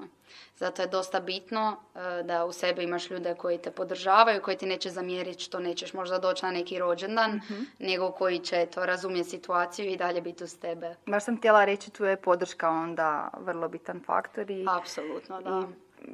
Zato 0.62 0.82
je 0.82 0.88
dosta 0.88 1.20
bitno 1.20 1.77
e, 1.96 2.24
da 2.24 2.46
u 2.46 2.51
sebi 2.51 2.84
imaš 2.84 3.10
ljude 3.10 3.36
koji 3.36 3.58
te 3.58 3.72
podržavaju, 3.72 4.41
koji 4.41 4.58
ti 4.58 4.65
neće 4.65 4.89
zamjeriti 4.89 5.44
što 5.44 5.60
nećeš 5.60 5.94
možda 5.94 6.20
doći 6.20 6.46
na 6.46 6.51
neki 6.51 6.80
rođendan, 6.80 7.32
mm 7.32 7.62
nego 7.80 8.12
koji 8.12 8.39
će 8.39 8.65
to 8.65 8.86
razumjeti 8.86 9.30
situaciju 9.30 9.91
i 9.91 9.98
dalje 9.98 10.22
biti 10.22 10.44
uz 10.44 10.60
tebe. 10.60 10.96
Baš 11.06 11.24
sam 11.24 11.38
htjela 11.38 11.65
reći, 11.65 11.91
tu 11.91 12.06
je 12.06 12.15
podrška 12.15 12.70
onda 12.70 13.30
vrlo 13.38 13.68
bitan 13.68 14.01
faktor. 14.06 14.51
I, 14.51 14.65
Apsolutno, 14.70 15.41
da. 15.41 15.68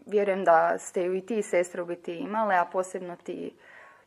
vjerujem 0.06 0.44
da 0.44 0.78
ste 0.80 1.04
ju 1.04 1.16
i 1.16 1.22
ti 1.22 1.42
sestre 1.42 1.82
u 1.82 1.86
biti 1.86 2.14
imale, 2.14 2.56
a 2.56 2.66
posebno 2.66 3.16
ti, 3.16 3.52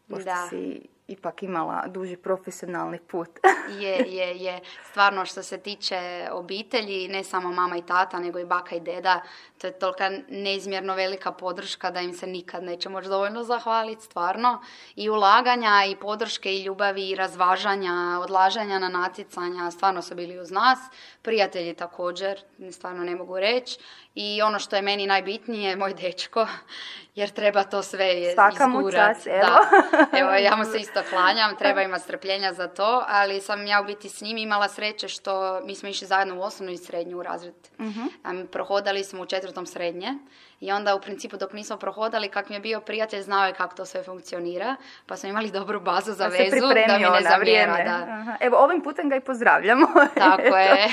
pošto 0.09 0.31
si 0.51 0.81
ipak 1.11 1.43
imala 1.43 1.85
duži 1.87 2.17
profesionalni 2.17 2.99
put. 2.99 3.29
je, 3.83 3.97
je, 3.97 4.37
je. 4.37 4.61
Stvarno 4.91 5.27
što 5.27 5.43
se 5.43 5.59
tiče 5.59 6.29
obitelji, 6.33 7.09
ne 7.09 7.25
samo 7.25 7.53
mama 7.53 7.77
i 7.77 7.83
tata, 7.87 8.19
nego 8.19 8.39
i 8.39 8.45
baka 8.45 8.77
i 8.77 8.81
deda, 8.81 9.21
to 9.61 9.67
je 9.67 9.79
tolika 9.79 10.11
neizmjerno 10.29 10.95
velika 10.95 11.33
podrška 11.33 11.91
da 11.91 12.01
im 12.01 12.15
se 12.15 12.27
nikad 12.27 12.63
neće 12.65 12.89
moći 12.89 13.09
dovoljno 13.09 13.45
zahvaliti, 13.45 14.05
stvarno. 14.05 14.63
I 14.97 15.11
ulaganja, 15.11 15.85
i 15.89 15.97
podrške, 15.97 16.55
i 16.55 16.63
ljubavi, 16.63 17.09
i 17.09 17.15
razvažanja, 17.15 18.19
odlažanja 18.21 18.79
na 18.79 18.89
natjecanja, 18.89 19.71
stvarno 19.71 20.03
su 20.03 20.15
bili 20.15 20.41
uz 20.41 20.51
nas. 20.51 20.79
Prijatelji 21.23 21.75
također, 21.75 22.41
stvarno 22.73 23.05
ne 23.05 23.17
mogu 23.17 23.39
reći. 23.39 23.79
I 24.15 24.43
ono 24.43 24.59
što 24.59 24.77
je 24.77 24.83
meni 24.83 25.07
najbitnije, 25.07 25.77
moj 25.77 25.95
dečko, 25.95 26.47
jer 27.15 27.31
treba 27.31 27.65
to 27.65 27.83
sve 27.83 28.35
Svaka 28.35 28.65
izgurat. 28.67 29.17
evo. 29.27 29.41
Da. 29.41 30.19
Evo, 30.19 30.31
ja 30.31 30.57
mu 30.57 30.65
se 30.65 30.79
isto 30.87 31.00
klanjam, 31.11 31.57
treba 31.57 31.83
imati 31.83 32.03
strpljenja 32.03 32.53
za 32.53 32.69
to, 32.69 33.05
ali 33.09 33.41
sam 33.41 33.67
ja 33.67 33.81
u 33.81 33.85
biti 33.85 34.09
s 34.09 34.21
njim 34.21 34.39
imala 34.39 34.69
sreće 34.69 35.09
što 35.09 35.61
mi 35.65 35.75
smo 35.75 35.89
išli 35.89 36.07
zajedno 36.07 36.37
u 36.37 36.43
osnovnu 36.43 36.73
i 36.73 36.77
srednju 36.77 37.23
razred. 37.23 37.55
Uh-huh. 37.79 38.47
Prohodali 38.47 39.05
smo 39.05 39.23
u 39.23 39.27
četvrtom 39.27 39.67
srednje 39.67 40.15
i 40.61 40.73
onda 40.73 40.95
u 40.95 41.01
principu 41.01 41.37
dok 41.37 41.53
nismo 41.53 41.77
prohodali, 41.77 42.29
kak 42.29 42.49
mi 42.49 42.57
je 42.57 42.61
bio 42.61 42.81
prijatelj, 42.81 43.23
znao 43.23 43.47
je 43.47 43.55
kako 43.55 43.77
to 43.77 43.85
sve 43.85 44.03
funkcionira, 44.03 44.77
pa 45.07 45.17
smo 45.17 45.29
imali 45.29 45.51
dobru 45.51 45.81
bazu 45.81 46.13
za 46.13 46.27
vezu 46.27 46.67
da 46.87 46.99
mi 46.99 47.05
ne 47.05 47.23
zamjera. 47.23 47.85
Da. 47.85 48.37
Evo, 48.41 48.57
ovim 48.57 48.83
putem 48.83 49.09
ga 49.09 49.17
i 49.17 49.21
pozdravljamo. 49.21 49.87
Tako 50.15 50.57
je. 50.57 50.89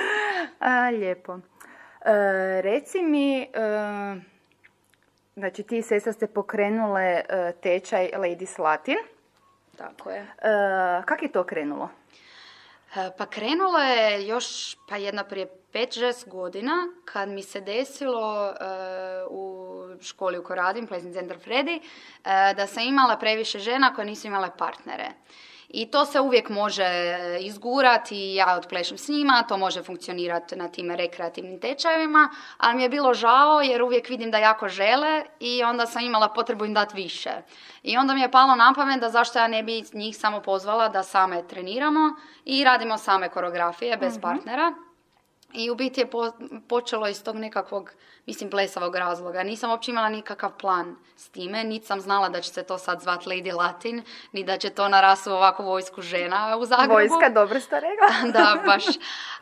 A, 0.60 0.90
lijepo. 0.90 1.38
E, 2.04 2.60
reci 2.62 3.02
mi, 3.02 3.42
e, 3.42 3.48
znači 5.36 5.62
ti 5.62 5.82
sestra 5.82 6.12
ste 6.12 6.26
pokrenule 6.26 7.02
e, 7.02 7.52
tečaj 7.62 8.10
Ladies 8.16 8.58
Latin. 8.58 8.96
Tako 9.80 10.10
je. 10.10 10.20
E, 10.20 10.26
kako 11.04 11.24
je 11.24 11.32
to 11.32 11.44
krenulo? 11.44 11.88
E, 12.96 13.10
pa 13.18 13.26
krenulo 13.26 13.78
je 13.78 14.26
još 14.26 14.76
pa 14.88 14.96
jedna 14.96 15.24
prije 15.24 15.46
5-6 15.72 16.28
godina 16.28 16.72
kad 17.04 17.28
mi 17.28 17.42
se 17.42 17.60
desilo 17.60 18.48
e, 18.48 18.54
u 19.30 19.70
školi 20.00 20.38
u 20.38 20.44
kojoj 20.44 20.56
radim, 20.56 20.86
Pleasant 20.86 21.14
Center 21.14 21.38
Freddy, 21.38 21.80
da 22.56 22.66
sam 22.66 22.82
imala 22.82 23.16
previše 23.16 23.58
žena 23.58 23.94
koje 23.94 24.04
nisu 24.04 24.26
imale 24.26 24.48
partnere. 24.58 25.10
I 25.72 25.86
to 25.86 26.04
se 26.04 26.20
uvijek 26.20 26.48
može 26.48 26.82
e, 26.82 27.38
izgurati 27.40 28.16
i 28.16 28.34
ja 28.34 28.56
odplešem 28.56 28.98
s 28.98 29.08
njima, 29.08 29.42
to 29.42 29.56
može 29.56 29.82
funkcionirati 29.82 30.56
na 30.56 30.68
tim 30.68 30.90
rekreativnim 30.90 31.60
tečajevima, 31.60 32.30
ali 32.58 32.76
mi 32.76 32.82
je 32.82 32.88
bilo 32.88 33.14
žao 33.14 33.60
jer 33.60 33.82
uvijek 33.82 34.08
vidim 34.08 34.30
da 34.30 34.38
jako 34.38 34.68
žele 34.68 35.22
i 35.40 35.62
onda 35.62 35.86
sam 35.86 36.04
imala 36.04 36.28
potrebu 36.28 36.64
im 36.64 36.74
dati 36.74 36.96
više. 36.96 37.30
I 37.82 37.96
onda 37.96 38.14
mi 38.14 38.20
je 38.20 38.30
palo 38.30 38.54
na 38.54 38.72
pamet 38.76 39.00
da 39.00 39.08
zašto 39.08 39.38
ja 39.38 39.48
ne 39.48 39.62
bi 39.62 39.84
njih 39.92 40.16
samo 40.16 40.40
pozvala 40.40 40.88
da 40.88 41.02
same 41.02 41.42
treniramo 41.48 42.14
i 42.44 42.64
radimo 42.64 42.98
same 42.98 43.28
koreografije 43.28 43.96
bez 43.96 44.12
mhm. 44.12 44.22
partnera. 44.22 44.74
I 45.52 45.70
u 45.70 45.74
biti 45.74 46.00
je 46.00 46.10
počelo 46.68 47.08
iz 47.08 47.24
tog 47.24 47.36
nekakvog 47.36 47.92
mislim, 48.30 48.50
plesavog 48.50 48.94
razloga. 48.94 49.42
Nisam 49.42 49.70
uopće 49.70 49.90
imala 49.90 50.08
nikakav 50.08 50.50
plan 50.58 50.96
s 51.16 51.28
time, 51.28 51.64
niti 51.64 51.86
sam 51.86 52.00
znala 52.00 52.28
da 52.28 52.40
će 52.40 52.50
se 52.50 52.62
to 52.62 52.78
sad 52.78 53.00
zvat 53.00 53.24
Lady 53.24 53.56
Latin, 53.56 54.02
ni 54.32 54.44
da 54.44 54.58
će 54.58 54.70
to 54.70 54.88
narasu 54.88 55.32
ovakvu 55.32 55.64
vojsku 55.64 56.02
žena 56.02 56.56
u 56.56 56.64
Zagrebu. 56.64 56.92
Vojska, 56.92 57.28
dobro 57.28 57.60
ste 57.60 57.80
rekla. 57.80 58.08
da, 58.40 58.62
baš. 58.66 58.84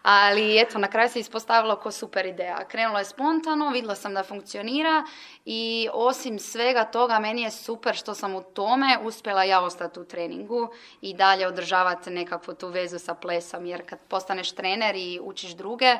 Ali 0.03 0.61
eto, 0.61 0.79
na 0.79 0.89
kraju 0.89 1.09
se 1.09 1.21
ispostavilo 1.21 1.77
ko 1.77 1.91
super 1.91 2.27
ideja. 2.27 2.65
Krenulo 2.69 2.99
je 2.99 3.05
spontano, 3.05 3.71
vidjela 3.71 3.95
sam 3.95 4.15
da 4.15 4.23
funkcionira 4.23 5.05
i 5.45 5.89
osim 5.93 6.39
svega 6.39 6.85
toga, 6.85 7.19
meni 7.19 7.43
je 7.43 7.51
super 7.51 7.95
što 7.95 8.15
sam 8.15 8.35
u 8.35 8.43
tome 8.43 8.99
uspjela 9.03 9.45
ja 9.45 9.61
ostati 9.61 10.01
u 10.01 10.05
treningu 10.05 10.69
i 11.01 11.15
dalje 11.15 11.47
održavati 11.47 12.11
nekakvu 12.11 12.55
tu 12.55 12.69
vezu 12.69 12.99
sa 12.99 13.15
plesom, 13.15 13.67
jer 13.67 13.89
kad 13.89 13.99
postaneš 14.09 14.53
trener 14.53 14.97
i 14.97 15.21
učiš 15.23 15.51
druge, 15.51 15.98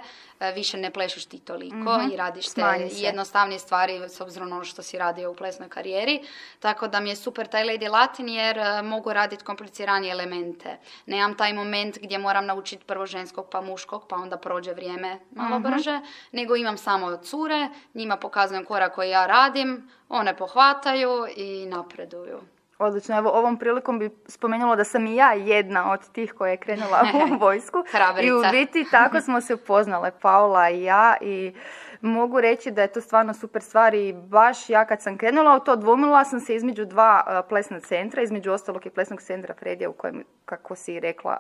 više 0.55 0.77
ne 0.77 0.91
plešiš 0.91 1.27
ti 1.27 1.39
toliko 1.39 1.77
mm 1.77 2.13
i 2.13 2.17
radiš 2.17 2.49
te 2.55 2.63
jednostavnije 2.91 3.59
stvari 3.59 4.01
s 4.09 4.21
obzirom 4.21 4.49
na 4.49 4.57
ono 4.57 4.65
što 4.65 4.83
si 4.83 4.99
radio 4.99 5.31
u 5.31 5.35
plesnoj 5.35 5.69
karijeri. 5.69 6.21
Tako 6.61 6.89
da 6.89 7.01
mi 7.01 7.09
je 7.09 7.17
super 7.17 7.47
taj 7.47 7.65
Lady 7.65 7.91
Latin 7.91 8.29
jer 8.29 8.59
e, 8.59 8.83
mogu 8.83 9.13
raditi 9.13 9.45
kompliciranije 9.45 10.13
elemente. 10.13 10.79
Nemam 11.07 11.37
taj 11.37 11.53
moment 11.53 11.99
gdje 12.03 12.19
moram 12.19 12.47
naučiti 12.47 12.85
prvo 12.85 13.07
ženskog 13.07 13.49
pa 13.51 13.61
muškog 13.61 14.07
pa 14.09 14.17
onda 14.17 14.37
prođe 14.37 14.73
vrijeme 14.73 15.19
malo 15.31 15.59
mhm. 15.59 15.73
brže, 15.73 16.01
nego 16.33 16.57
imam 16.57 16.79
samo 16.79 17.17
cure, 17.17 17.69
njima 17.95 18.17
pokazujem 18.17 18.65
korak 18.65 18.95
koji 18.95 19.11
ja 19.11 19.27
radim, 19.27 19.91
one 20.09 20.37
pohvataju 20.37 21.27
i 21.37 21.67
napreduju. 21.67 22.58
Odlično, 22.79 23.19
evo 23.19 23.31
ovom 23.31 23.57
prilikom 23.57 23.99
bi 23.99 24.11
spomenula 24.27 24.77
da 24.77 24.85
sam 24.85 25.07
i 25.07 25.17
ja 25.17 25.33
jedna 25.33 25.93
od 25.93 26.13
tih 26.13 26.33
koja 26.33 26.51
je 26.51 26.57
krenula 26.57 27.05
u 27.15 27.35
vojsku. 27.45 27.79
I 28.23 28.33
u 28.33 28.43
biti 28.51 28.87
tako 28.91 29.21
smo 29.21 29.41
se 29.41 29.55
upoznale, 29.55 30.11
Paula 30.21 30.71
i 30.71 30.83
ja. 30.83 31.17
I 31.21 31.55
mogu 32.01 32.41
reći 32.41 32.71
da 32.71 32.83
je 32.83 32.93
to 32.93 33.01
stvarno 33.01 33.35
super 33.35 33.63
stvar 33.63 33.95
i 33.95 34.13
baš 34.13 34.71
ja 34.71 34.85
kad 34.85 35.03
sam 35.03 35.19
krenula 35.19 35.57
u 35.57 35.61
to 35.61 35.77
dvomila 35.77 36.25
sam 36.25 36.41
se 36.41 36.55
između 36.55 36.85
dva 36.85 37.45
plesna 37.49 37.81
centra, 37.81 38.23
između 38.23 38.53
ostalog 38.53 38.87
i 38.87 38.91
plesnog 38.91 39.23
centra 39.23 39.55
Fredija 39.55 39.91
u 39.91 39.93
kojem, 39.93 40.25
kako 40.45 40.75
si 40.75 41.01
rekla, 41.01 41.37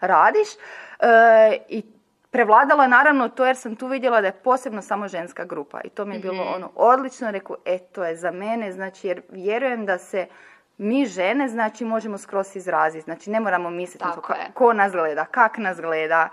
radiš. 0.00 0.48
E, 1.00 1.58
I 1.68 1.82
prevladalo 2.30 2.82
je 2.82 2.88
naravno 2.88 3.28
to 3.28 3.46
jer 3.46 3.56
sam 3.56 3.76
tu 3.76 3.86
vidjela 3.86 4.20
da 4.20 4.26
je 4.26 4.32
posebno 4.32 4.82
samo 4.82 5.08
ženska 5.08 5.44
grupa. 5.44 5.80
I 5.84 5.88
to 5.88 6.04
mi 6.04 6.14
je 6.14 6.20
bilo 6.20 6.44
mhm. 6.44 6.54
ono 6.54 6.70
odlično, 6.74 7.30
rekao, 7.30 7.56
e 7.64 7.78
to 7.78 8.04
je 8.04 8.16
za 8.16 8.30
mene, 8.30 8.72
znači 8.72 9.08
jer 9.08 9.22
vjerujem 9.28 9.86
da 9.86 9.98
se 9.98 10.26
mi 10.78 11.06
žene, 11.06 11.48
znači 11.48 11.84
možemo 11.84 12.18
skroz 12.18 12.56
izraziti, 12.56 13.04
znači 13.04 13.30
ne 13.30 13.40
moramo 13.40 13.70
misliti 13.70 14.04
ko 14.54 14.72
nas 14.72 14.92
gleda, 14.92 15.24
kak 15.24 15.58
nas 15.58 15.80
gleda, 15.80 16.28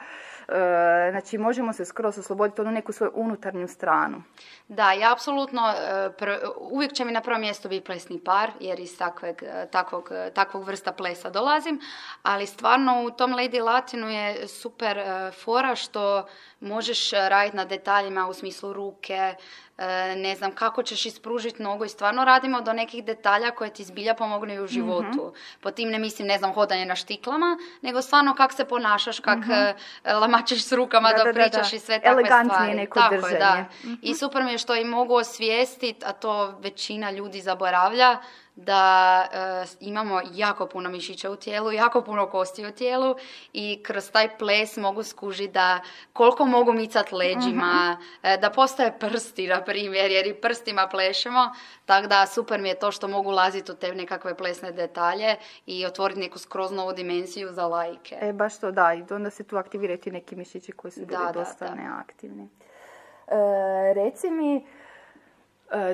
znači 1.11 1.37
možemo 1.37 1.73
se 1.73 1.85
skroz 1.85 2.17
osloboditi 2.17 2.61
onu 2.61 2.71
neku 2.71 2.91
svoju 2.91 3.11
unutarnju 3.15 3.67
stranu. 3.67 4.23
Da, 4.67 4.91
ja 4.91 5.13
apsolutno, 5.13 5.73
uvijek 6.57 6.93
će 6.93 7.05
mi 7.05 7.11
na 7.11 7.21
prvom 7.21 7.41
mjestu 7.41 7.69
biti 7.69 7.85
plesni 7.85 8.19
par, 8.25 8.51
jer 8.59 8.79
iz 8.79 8.97
takvog, 8.97 9.35
takvog, 9.71 10.09
takvog 10.33 10.63
vrsta 10.63 10.91
plesa 10.91 11.29
dolazim, 11.29 11.79
ali 12.23 12.45
stvarno 12.45 13.03
u 13.03 13.11
tom 13.11 13.31
Lady 13.31 13.63
Latinu 13.63 14.09
je 14.09 14.47
super 14.47 14.99
fora 15.43 15.75
što 15.75 16.27
možeš 16.59 17.11
raditi 17.11 17.57
na 17.57 17.65
detaljima 17.65 18.27
u 18.27 18.33
smislu 18.33 18.73
ruke, 18.73 19.35
E, 19.72 19.72
ne 20.15 20.35
znam 20.35 20.51
kako 20.51 20.83
ćeš 20.83 21.05
ispružiti 21.05 21.63
nogu 21.63 21.85
i 21.85 21.89
stvarno 21.89 22.25
radimo 22.25 22.61
do 22.61 22.73
nekih 22.73 23.05
detalja 23.05 23.51
koje 23.51 23.73
ti 23.73 23.83
zbilja 23.83 24.13
pomognu 24.13 24.53
i 24.53 24.59
u 24.59 24.67
životu. 24.67 25.27
mm 25.27 25.33
Po 25.61 25.71
tim 25.71 25.89
ne 25.89 25.99
mislim, 25.99 26.27
ne 26.27 26.37
znam, 26.37 26.53
hodanje 26.53 26.85
na 26.85 26.95
štiklama, 26.95 27.57
nego 27.81 28.01
stvarno 28.01 28.35
kak 28.35 28.53
se 28.53 28.65
ponašaš, 28.65 29.19
kak 29.19 29.37
mm 29.37 29.73
lamačeš 30.05 30.63
s 30.63 30.71
rukama 30.71 31.09
da, 31.13 31.23
da, 31.23 31.33
pričaš 31.33 31.73
i 31.73 31.79
sve 31.79 31.99
takve 32.01 32.23
stvari. 32.25 32.73
neko 32.73 32.99
Tako 32.99 33.27
Je, 33.27 33.39
da. 33.39 33.65
I 33.83 34.09
mhm. 34.09 34.13
super 34.13 34.43
mi 34.43 34.51
je 34.51 34.57
što 34.57 34.75
i 34.75 34.85
mogu 34.85 35.13
osvijestiti, 35.13 36.05
a 36.05 36.11
to 36.11 36.55
većina 36.59 37.11
ljudi 37.11 37.41
zaboravlja, 37.41 38.17
da 38.55 39.27
e, 39.33 39.65
imamo 39.79 40.21
jako 40.33 40.67
puno 40.67 40.89
mišića 40.89 41.31
u 41.31 41.35
tijelu, 41.35 41.71
jako 41.71 42.01
puno 42.01 42.29
kosti 42.29 42.65
u 42.65 42.71
tijelu 42.71 43.15
i 43.53 43.83
kroz 43.83 44.11
taj 44.11 44.37
ples 44.37 44.77
mogu 44.77 45.03
skužiti 45.03 45.53
da 45.53 45.79
koliko 46.13 46.45
mogu 46.45 46.73
micat 46.73 47.11
leđima, 47.11 47.97
uh 47.99 48.23
da 48.41 48.49
postoje 48.49 48.99
prsti, 48.99 49.47
na 49.47 49.63
primjer, 49.63 50.11
jer 50.11 50.27
i 50.27 50.33
prstima 50.33 50.87
plešemo, 50.87 51.53
tako 51.85 52.07
da 52.07 52.25
super 52.25 52.61
mi 52.61 52.69
je 52.69 52.79
to 52.79 52.91
što 52.91 53.07
mogu 53.07 53.31
laziti 53.31 53.71
u 53.71 53.75
te 53.75 53.95
nekakve 53.95 54.37
plesne 54.37 54.71
detalje 54.71 55.35
i 55.65 55.85
otvoriti 55.85 56.19
neku 56.19 56.39
skroz 56.39 56.71
novu 56.71 56.93
dimenziju 56.93 57.51
za 57.51 57.67
lajke. 57.67 58.17
E, 58.21 58.33
baš 58.33 58.59
to 58.59 58.71
da, 58.71 58.93
i 58.93 59.13
onda 59.13 59.29
se 59.29 59.43
tu 59.43 59.57
aktivirati 59.57 60.11
neki 60.11 60.35
mišići 60.35 60.71
koji 60.71 60.91
su 60.91 61.05
bili 61.05 61.23
dosta 61.33 61.75
neaktivni. 61.75 62.49
E, 63.27 63.93
reci 63.93 64.29
mi, 64.29 64.65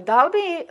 da 0.02 0.24
li 0.24 0.32
bi 0.32 0.66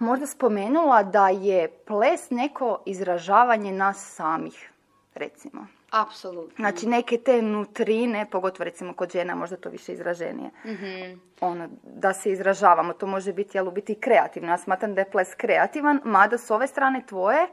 možda 0.00 0.26
spomenula 0.26 1.02
da 1.02 1.28
je 1.28 1.68
ples 1.68 2.30
neko 2.30 2.82
izražavanje 2.86 3.72
nas 3.72 4.14
samih, 4.14 4.70
recimo. 5.14 5.66
Apsolutno. 5.90 6.54
Znači 6.56 6.86
neke 6.86 7.18
te 7.18 7.42
nutrine, 7.42 8.26
pogotovo 8.30 8.64
recimo 8.64 8.94
kod 8.94 9.12
žena 9.12 9.34
možda 9.34 9.56
to 9.56 9.68
više 9.68 9.92
izraženije. 9.92 10.50
mm 10.64 11.20
Ono, 11.40 11.68
da 11.82 12.12
se 12.12 12.32
izražavamo, 12.32 12.92
to 12.92 13.06
može 13.06 13.32
biti, 13.32 13.58
jel, 13.58 13.70
biti 13.70 13.94
kreativno. 13.94 14.48
Ja 14.48 14.58
smatram 14.58 14.94
da 14.94 15.00
je 15.00 15.10
ples 15.10 15.34
kreativan, 15.34 16.00
mada 16.04 16.38
s 16.38 16.50
ove 16.50 16.66
strane 16.66 17.02
tvoje 17.06 17.46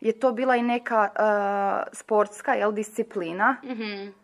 je 0.00 0.12
to 0.12 0.32
bila 0.32 0.56
i 0.56 0.62
neka 0.62 1.08
uh, 1.10 1.98
sportska, 1.98 2.54
jel, 2.54 2.72
disciplina. 2.72 3.56
mm 3.62 4.14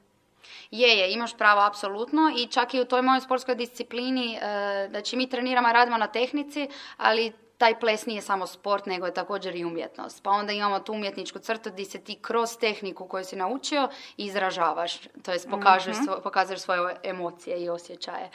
Je, 0.71 0.88
je, 0.99 1.12
imaš 1.12 1.37
pravo, 1.37 1.61
apsolutno. 1.61 2.33
I 2.38 2.47
čak 2.47 2.75
i 2.75 2.80
u 2.80 2.85
toj 2.85 3.02
mojoj 3.02 3.21
sportskoj 3.21 3.54
disciplini, 3.54 4.38
uh, 4.38 4.90
znači 4.90 5.16
mi 5.16 5.30
treniramo, 5.30 5.73
radimo 5.73 5.97
na 5.97 6.06
tehnici, 6.06 6.68
ali 6.97 7.33
taj 7.58 7.80
ples 7.80 8.06
nije 8.06 8.22
samo 8.22 8.46
sport, 8.46 8.86
nego 8.86 9.06
je 9.06 9.14
također 9.14 9.56
i 9.56 9.64
umjetnost. 9.64 10.22
Pa 10.22 10.30
onda 10.30 10.52
imamo 10.52 10.80
tu 10.80 10.92
umjetničku 10.92 11.38
crtu 11.38 11.70
gdje 11.70 11.84
se 11.84 11.98
ti 11.98 12.18
kroz 12.22 12.56
tehniku 12.60 13.08
koju 13.08 13.25
si 13.25 13.36
naučio 13.36 13.88
izražavaš, 14.16 14.98
to 15.22 15.32
jest 15.32 15.50
pokažeš, 15.50 15.96
mm 15.96 16.06
pokazuješ 16.22 16.60
svoje 16.60 16.96
emocije 17.02 17.64
i 17.64 17.68
osjećaje. 17.68 18.30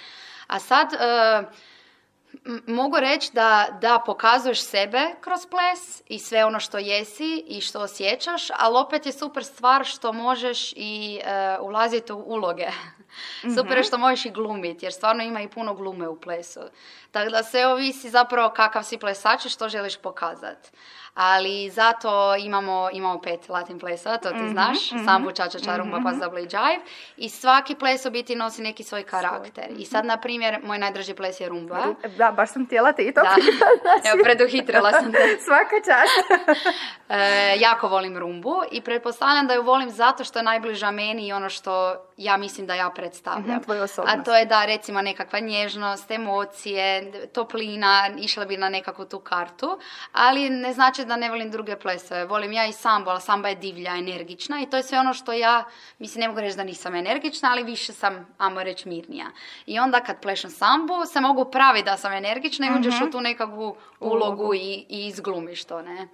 A 0.48 0.60
sad, 0.60 0.94
e, 0.94 1.44
mogu 2.68 3.00
reći 3.00 3.30
da, 3.34 3.68
da 3.82 4.04
pokazuješ 4.06 4.64
sebe 4.64 5.02
kroz 5.22 5.40
ples 5.46 6.02
i 6.08 6.20
sve 6.20 6.46
ono 6.46 6.60
što 6.60 6.78
jesi 6.78 7.44
i 7.48 7.62
što 7.62 7.80
osjećaš, 7.80 8.48
ali 8.58 8.78
opet 8.78 9.06
je 9.06 9.12
super 9.12 9.44
stvar 9.44 9.86
što 9.86 10.14
možeš 10.14 10.74
i 10.76 11.20
uh, 11.60 11.66
ulaziti 11.68 12.14
u 12.14 12.18
uloge. 12.18 12.68
super 13.56 13.72
je 13.72 13.80
mhm. 13.80 13.88
što 13.88 13.98
možeš 13.98 14.26
i 14.26 14.32
glumiti, 14.32 14.86
jer 14.86 14.94
stvarno 14.94 15.24
ima 15.24 15.42
i 15.42 15.48
puno 15.48 15.74
glume 15.74 16.08
u 16.08 16.20
plesu. 16.20 16.60
Tako 17.12 17.30
da 17.30 17.44
sve 17.44 17.68
ovisi 17.68 18.10
zapravo 18.10 18.50
kakav 18.50 18.84
si 18.84 18.98
plesač 18.98 19.46
i 19.46 19.50
što 19.50 19.70
želiš 19.70 19.98
pokazati 19.98 20.70
ali 21.14 21.70
zato 21.70 22.36
imamo, 22.36 22.90
imamo 22.94 23.22
pet 23.22 23.50
latin 23.50 23.80
plesova, 23.80 24.18
to 24.18 24.30
ti 24.30 24.36
mm-hmm, 24.36 24.52
znaš, 24.52 24.92
mm-hmm, 24.92 25.06
sambu, 25.06 25.32
čača, 25.32 25.60
čarumba, 25.60 26.00
mm-hmm. 26.00 26.20
pas, 26.20 26.38
i 26.38 26.42
jive. 26.42 26.84
I 27.18 27.30
svaki 27.30 27.76
ples 27.76 28.06
u 28.06 28.12
biti 28.12 28.36
nosi 28.36 28.62
neki 28.62 28.84
svoj 28.84 29.04
karakter. 29.04 29.66
I 29.78 29.86
sad, 29.86 30.06
na 30.06 30.18
primjer, 30.18 30.60
moj 30.64 30.78
najdraži 30.78 31.14
ples 31.14 31.40
je 31.40 31.50
rumba. 31.50 31.86
Da, 32.18 32.32
baš 32.32 32.52
sam 32.52 32.66
htjela 32.66 32.94
te 32.94 33.04
i 33.04 33.14
to 33.14 33.22
da. 33.22 33.36
Znači... 33.82 34.08
Evo, 34.08 34.24
preduhitrila 34.24 34.92
sam 34.92 35.12
te. 35.12 35.38
Svaka 35.46 35.76
čast. 35.86 36.48
e, 37.10 37.56
jako 37.60 37.88
volim 37.88 38.18
rumbu 38.18 38.56
i 38.72 38.82
pretpostavljam 38.82 39.48
da 39.48 39.54
ju 39.54 39.64
volim 39.64 39.90
zato 39.90 40.24
što 40.24 40.40
je 40.40 40.44
najbliža 40.44 40.92
meni 40.92 41.28
i 41.28 41.34
ono 41.34 41.50
što 41.50 41.96
ja 42.24 42.38
mislim 42.38 42.68
da 42.68 42.76
ja 42.76 42.90
predstavljam. 42.90 43.44
Mm-hmm, 43.44 43.64
A 44.08 44.24
to 44.24 44.36
je 44.36 44.46
da, 44.46 44.66
recimo, 44.66 45.02
nekakva 45.02 45.40
nježnost, 45.40 46.12
emocije, 46.12 47.12
toplina, 47.34 48.10
išla 48.18 48.46
bi 48.46 48.58
na 48.58 48.70
nekakvu 48.70 49.06
tu 49.06 49.20
kartu, 49.20 49.80
ali 50.12 50.50
ne 50.50 50.74
znači 50.74 51.06
da 51.06 51.16
ne 51.16 51.30
volim 51.30 51.52
druge 51.52 51.76
plesove. 51.76 52.26
Volim 52.26 52.52
ja 52.52 52.66
i 52.66 52.74
sambo, 52.74 53.12
ali 53.12 53.22
samba 53.22 53.50
je 53.50 53.56
divlja, 53.56 53.96
energična 53.98 54.62
i 54.62 54.70
to 54.70 54.78
je 54.78 54.84
sve 54.84 55.00
ono 55.00 55.14
što 55.14 55.34
ja, 55.34 55.64
mislim, 56.00 56.22
ne 56.22 56.28
mogu 56.28 56.40
reći 56.40 56.58
da 56.58 56.64
nisam 56.64 56.96
energična, 56.96 57.52
ali 57.52 57.64
više 57.64 57.94
sam, 57.94 58.28
amo 58.38 58.64
reći, 58.64 58.90
mirnija. 58.90 59.26
I 59.66 59.80
onda 59.80 60.00
kad 60.00 60.22
plešem 60.22 60.50
sambu, 60.50 61.06
se 61.06 61.22
mogu 61.22 61.52
praviti 61.52 61.86
da 61.86 61.98
sam 61.98 62.14
energična 62.14 62.68
i 62.68 62.80
uđeš 62.80 63.02
u 63.02 63.04
mhm. 63.04 63.12
tu 63.12 63.22
nekakvu 63.22 63.76
ulogu 64.00 64.54
i, 64.54 64.86
i 64.90 65.08
izglumiš 65.08 65.66
to, 65.66 65.82
ne? 65.82 66.08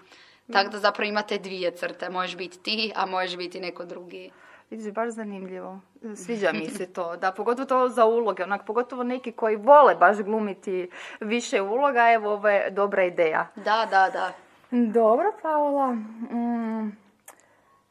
Tako 0.53 0.69
da 0.69 0.79
zapravo 0.79 1.09
imate 1.09 1.37
dvije 1.37 1.71
crte. 1.71 2.09
Možeš 2.09 2.35
biti 2.35 2.59
ti, 2.59 2.91
a 2.95 3.05
možeš 3.05 3.37
biti 3.37 3.59
neko 3.59 3.85
drugi. 3.85 4.31
Vidiš, 4.69 4.93
baš 4.93 5.09
zanimljivo. 5.09 5.79
Sviđa 6.25 6.51
mi 6.51 6.69
se 6.69 6.93
to. 6.93 7.17
Da, 7.17 7.31
pogotovo 7.31 7.65
to 7.65 7.89
za 7.89 8.05
uloge. 8.05 8.43
Onak, 8.43 8.65
pogotovo 8.65 9.03
neki 9.03 9.31
koji 9.31 9.55
vole 9.55 9.95
baš 9.95 10.17
glumiti 10.17 10.89
više 11.19 11.61
uloga. 11.61 12.11
Evo, 12.13 12.31
ovo 12.31 12.49
je 12.49 12.71
dobra 12.71 13.03
ideja. 13.03 13.47
Da, 13.55 13.87
da, 13.89 14.09
da. 14.13 14.31
Dobro, 14.71 15.31
Paola. 15.41 15.91
Mm, 15.91 16.97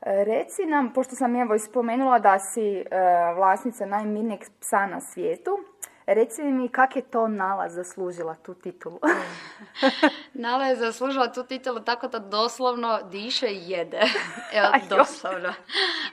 reci 0.01 0.67
nam, 0.67 0.93
pošto 0.93 1.17
sam 1.17 1.37
evo 1.37 1.55
ispomenula 1.55 2.19
da 2.19 2.39
si 2.39 2.77
e, 2.77 2.85
vlasnica 3.37 3.87
najmirnijeg 3.87 4.41
psa 4.61 4.87
na 4.87 5.01
svijetu, 5.01 5.51
reci 6.07 6.43
mi 6.43 6.69
kak 6.69 6.97
je 6.97 7.03
to 7.03 7.29
Nala 7.29 7.69
zaslužila 7.69 8.35
tu 8.35 8.55
titulu? 8.55 9.01
Nala 10.35 10.67
je 10.67 10.77
zaslužila 10.77 11.33
tu 11.33 11.45
titulu 11.45 11.81
tako 11.81 12.09
da 12.09 12.19
doslovno 12.19 13.01
diše 13.11 13.47
i 13.47 13.71
jede. 13.71 14.01
Evo, 14.53 14.69
doslovno. 14.89 15.55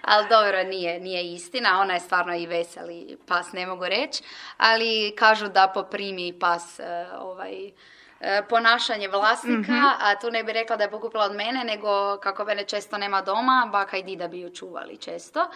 Ali 0.01 0.27
dobro, 0.29 0.63
nije, 0.63 0.99
nije 0.99 1.33
istina. 1.33 1.79
Ona 1.81 1.93
je 1.93 1.99
stvarno 1.99 2.35
i 2.35 2.47
veseli 2.47 3.17
pas, 3.27 3.53
ne 3.53 3.67
mogu 3.67 3.85
reći. 3.85 4.23
Ali 4.57 5.13
kažu 5.17 5.47
da 5.47 5.71
poprimi 5.73 6.39
pas 6.39 6.79
e, 6.79 7.07
ovaj, 7.19 7.71
E, 8.23 8.41
ponašanje 8.49 9.07
vlasnika, 9.07 9.71
mhm. 9.71 9.85
a 9.99 10.15
tu 10.21 10.31
ne 10.31 10.43
bi 10.43 10.53
rekla 10.53 10.75
da 10.75 10.83
je 10.83 10.89
pokupila 10.89 11.25
od 11.25 11.35
mene, 11.35 11.63
nego 11.63 12.17
kako 12.17 12.45
mene 12.45 12.63
često 12.63 12.97
nema 12.97 13.21
doma, 13.21 13.69
baka 13.71 13.97
i 13.97 14.03
dida 14.03 14.27
bi 14.27 14.39
ju 14.39 14.49
čuvali 14.49 14.97
često. 14.97 15.47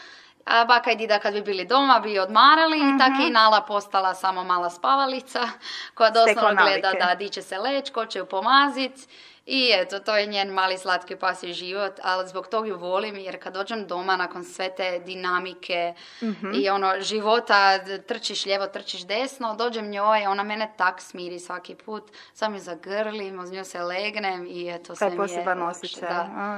A 0.48 0.66
baka 0.66 0.92
i 0.92 0.96
dida 0.96 1.20
kad 1.20 1.34
bi 1.34 1.42
bili 1.42 1.66
doma 1.66 2.00
bi 2.00 2.20
odmarali 2.20 2.84
mm 2.84 2.96
i 2.96 3.00
tako 3.00 3.22
i 3.28 3.30
Nala 3.30 3.62
postala 3.62 4.14
samo 4.14 4.44
mala 4.44 4.70
spavalica 4.70 5.50
koja 5.94 6.10
doslovno 6.10 6.64
gleda 6.64 6.92
da 6.92 7.16
di 7.16 7.30
će 7.30 7.42
se 7.42 7.58
leć, 7.58 7.92
ko 7.92 8.06
će 8.06 8.20
ju 8.20 8.26
pomazit 8.26 9.08
i 9.50 9.72
eto, 9.76 10.00
to 10.00 10.18
je 10.18 10.26
njen 10.26 10.50
mali 10.50 10.78
slatki 10.78 11.16
pasji 11.16 11.54
život, 11.54 12.00
ali 12.04 12.28
zbog 12.28 12.48
toga 12.48 12.68
ju 12.68 12.78
volim 12.78 13.16
jer 13.16 13.44
kad 13.44 13.54
dođem 13.54 13.88
doma 13.88 14.16
nakon 14.16 14.44
sve 14.44 14.76
te 14.76 15.00
dinamike 15.00 15.94
mhm. 16.24 16.52
i 16.54 16.70
ono 16.70 16.94
života, 17.00 17.80
trčiš 18.08 18.46
lijevo, 18.46 18.68
trčiš 18.68 19.08
desno, 19.08 19.56
dođem 19.56 19.90
njoj, 19.90 20.26
ona 20.26 20.44
mene 20.44 20.74
tak 20.78 21.02
smiri 21.02 21.40
svaki 21.40 21.76
put, 21.76 22.12
sam 22.34 22.54
ju 22.54 22.60
zagrlim, 22.60 23.40
uz 23.40 23.52
nju 23.52 23.64
se 23.64 23.84
legnem 23.84 24.48
i 24.50 24.70
eto 24.76 24.96
sve 24.96 25.08
mi 25.10 25.14
je... 25.14 25.18
poseban 25.18 25.62
osjećaj, 25.62 26.10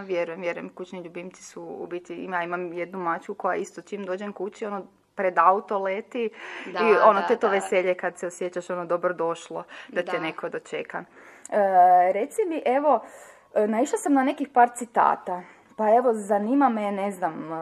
vjerujem, 0.06 0.42
vjerujem, 0.42 0.70
kućni 0.70 1.02
ljubimci 1.02 1.44
su 1.44 1.62
u 1.62 1.88
biti, 1.88 2.16
ima, 2.16 2.44
imam 2.44 2.74
jednu 2.74 3.00
maču 3.00 3.34
koja 3.34 3.56
isto 3.56 3.82
čim 3.82 4.06
dođem 4.06 4.34
kući, 4.34 4.66
ono 4.66 4.86
pred 5.16 5.38
auto 5.38 5.80
leti 5.80 6.30
da, 6.66 6.80
i 6.80 6.94
ono 7.04 7.22
te 7.28 7.36
to 7.36 7.50
veselje 7.50 7.96
kad 7.96 8.18
se 8.18 8.28
osjećaš 8.28 8.70
ono 8.70 8.86
dobro 8.86 9.14
došlo 9.14 9.64
da, 9.88 10.02
da. 10.02 10.12
te 10.12 10.20
neko 10.20 10.50
dočeka. 10.50 11.04
E, 11.50 12.12
reci 12.14 12.46
mi, 12.48 12.62
evo, 12.66 13.04
e, 13.54 13.68
naišla 13.68 13.98
sam 13.98 14.14
na 14.14 14.24
nekih 14.24 14.50
par 14.54 14.70
citata, 14.76 15.42
pa 15.76 15.96
evo, 15.96 16.14
zanima 16.14 16.70
me, 16.70 16.92
ne 16.92 17.12
znam, 17.12 17.54
e, 17.54 17.58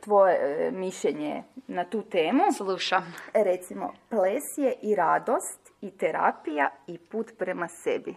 tvoje 0.00 0.70
mišljenje 0.70 1.42
na 1.66 1.84
tu 1.84 2.02
temu. 2.02 2.52
Slušam. 2.56 3.14
Recimo, 3.34 3.92
ples 4.08 4.44
je 4.56 4.74
i 4.82 4.94
radost, 4.94 5.72
i 5.80 5.90
terapija, 5.90 6.70
i 6.86 6.98
put 6.98 7.32
prema 7.38 7.68
sebi. 7.68 8.16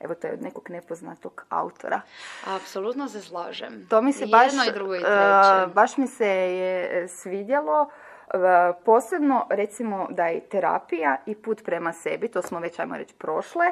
Evo, 0.00 0.14
to 0.14 0.26
je 0.26 0.32
od 0.32 0.42
nekog 0.42 0.70
nepoznatog 0.70 1.46
autora. 1.48 2.00
Apsolutno 2.46 3.08
se 3.08 3.20
slažem. 3.20 3.86
To 3.90 4.02
mi 4.02 4.12
se 4.12 4.26
baš, 4.26 4.52
i 4.52 5.74
baš 5.74 5.96
mi 5.96 6.06
se 6.06 6.26
je 6.26 7.08
svidjelo 7.08 7.90
Posebno, 8.84 9.46
recimo, 9.50 10.06
da 10.10 10.26
je 10.26 10.40
terapija 10.40 11.16
i 11.26 11.34
put 11.34 11.64
prema 11.64 11.92
sebi, 11.92 12.28
to 12.28 12.42
smo 12.42 12.60
već, 12.60 12.78
ajmo 12.78 12.96
reći, 12.96 13.14
prošle, 13.14 13.66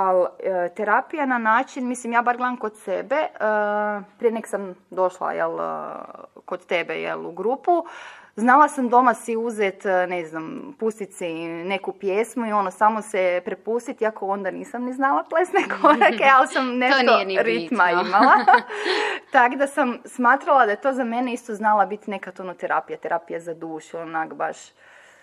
ali 0.00 0.26
e, 0.38 0.68
terapija 0.68 1.26
na 1.26 1.38
način, 1.38 1.88
mislim, 1.88 2.12
ja 2.12 2.22
bar 2.22 2.36
gledam 2.36 2.56
kod 2.56 2.76
sebe, 2.76 3.16
e, 3.16 3.28
prije 4.18 4.32
nek 4.32 4.46
sam 4.46 4.74
došla, 4.90 5.32
jel, 5.32 5.60
e, 5.60 5.74
kod 6.44 6.66
tebe, 6.66 6.94
jel, 6.94 7.26
u 7.26 7.32
grupu, 7.32 7.84
Znala 8.36 8.68
sam 8.68 8.88
doma 8.88 9.14
si 9.14 9.36
uzet, 9.36 9.86
e, 9.86 10.06
ne 10.06 10.26
znam, 10.26 10.76
pustit 10.78 11.12
si 11.12 11.28
neku 11.44 11.92
pjesmu 11.92 12.46
i 12.46 12.52
ono, 12.52 12.70
samo 12.70 13.02
se 13.02 13.42
prepustiti, 13.44 14.04
iako 14.04 14.26
onda 14.26 14.50
nisam 14.50 14.84
ni 14.84 14.92
znala 14.92 15.24
plesne 15.30 15.60
korake, 15.80 16.24
ali 16.34 16.46
sam 16.46 16.78
nešto 16.78 17.42
ritma 17.42 17.90
imala. 17.90 18.34
Tako 19.32 19.56
da 19.56 19.66
sam 19.66 19.98
smatrala 20.04 20.64
da 20.64 20.70
je 20.70 20.80
to 20.80 20.92
za 20.92 21.04
mene 21.04 21.32
isto 21.32 21.54
znala 21.54 21.86
biti 21.86 22.10
neka 22.10 22.32
tonoterapija, 22.32 22.96
terapija 22.98 23.40
za 23.40 23.54
dušu, 23.54 23.98
onak 23.98 24.34
baš... 24.34 24.56